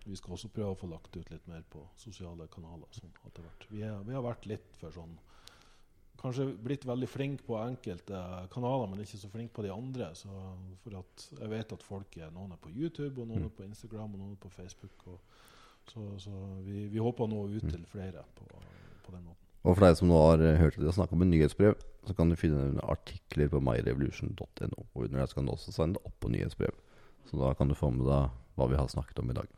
Vi 0.10 0.18
skal 0.18 0.36
også 0.36 0.52
prøve 0.54 0.74
å 0.74 0.80
få 0.80 0.90
lagt 0.92 1.16
ut 1.16 1.32
litt 1.32 1.48
mer 1.50 1.64
på 1.70 1.84
sosiale 2.00 2.48
kanaler. 2.52 2.90
Sånn 2.96 3.12
etter 3.28 3.46
hvert. 3.46 3.68
Vi, 3.70 3.84
er, 3.86 3.98
vi 4.08 4.16
har 4.18 4.26
vært 4.26 4.48
litt 4.50 4.80
for 4.82 4.96
sånn 4.96 5.18
Kanskje 6.20 6.50
blitt 6.52 6.84
veldig 6.84 7.08
flink 7.08 7.46
på 7.48 7.56
enkelte 7.56 8.18
kanaler, 8.52 8.90
men 8.92 9.06
ikke 9.06 9.22
så 9.22 9.30
flink 9.32 9.54
på 9.56 9.64
de 9.64 9.70
andre. 9.72 10.10
Så 10.20 10.28
for 10.84 10.98
at 11.00 11.28
jeg 11.32 11.52
vet 11.54 11.76
at 11.78 11.86
folk 11.86 12.18
er 12.20 12.34
Noen 12.36 12.52
er 12.52 12.60
på 12.60 12.74
YouTube, 12.74 13.22
og 13.22 13.30
noen 13.30 13.46
er 13.48 13.54
på 13.56 13.64
Instagram, 13.64 14.18
og 14.18 14.20
noen 14.20 14.34
er 14.36 14.42
på 14.44 14.52
Facebook. 14.52 15.06
Og, 15.14 15.46
så 15.88 16.04
så 16.20 16.34
vi, 16.66 16.90
vi 16.92 17.00
håper 17.00 17.24
å 17.24 17.32
nå 17.32 17.46
ut 17.54 17.70
til 17.72 17.86
flere 17.88 18.26
på, 18.36 18.50
på 19.06 19.14
den 19.16 19.24
måten. 19.30 19.46
Og 19.64 19.78
for 19.78 19.86
deg 19.86 19.96
som 20.00 20.12
nå 20.12 20.20
har 20.24 20.44
hørt 20.60 20.76
at 20.76 20.86
jeg 20.90 20.98
snakke 20.98 21.16
om 21.16 21.24
en 21.24 21.32
nyhetsbrev, 21.32 21.80
så 22.08 22.16
kan 22.18 22.32
du 22.32 22.36
finne 22.40 22.84
artikler 22.84 23.52
på 23.52 23.64
myrevolution.no. 23.64 24.84
Og 24.94 25.06
under 25.06 25.22
der 25.22 25.32
skal 25.32 25.48
du 25.48 25.54
også 25.56 25.76
sende 25.76 26.04
opp 26.04 26.16
på 26.20 26.32
nyhetsbrev. 26.32 26.76
Så 27.32 27.40
da 27.40 27.54
kan 27.56 27.72
du 27.72 27.78
få 27.78 27.92
med 27.96 28.08
deg 28.08 28.36
hva 28.60 28.68
vi 28.72 28.80
har 28.80 28.92
snakket 28.92 29.24
om 29.24 29.32
i 29.32 29.40
dag. 29.40 29.52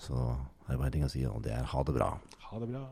Så 0.00 0.16
er 0.66 0.78
bare 0.80 0.92
ting 0.94 1.04
å 1.04 1.12
si, 1.12 1.26
og 1.28 1.42
det 1.44 1.52
er 1.52 1.66
ha 1.68 1.82
det 1.84 1.94
bra. 1.96 2.14
Ha 2.48 2.60
det 2.62 2.70
bra. 2.72 2.84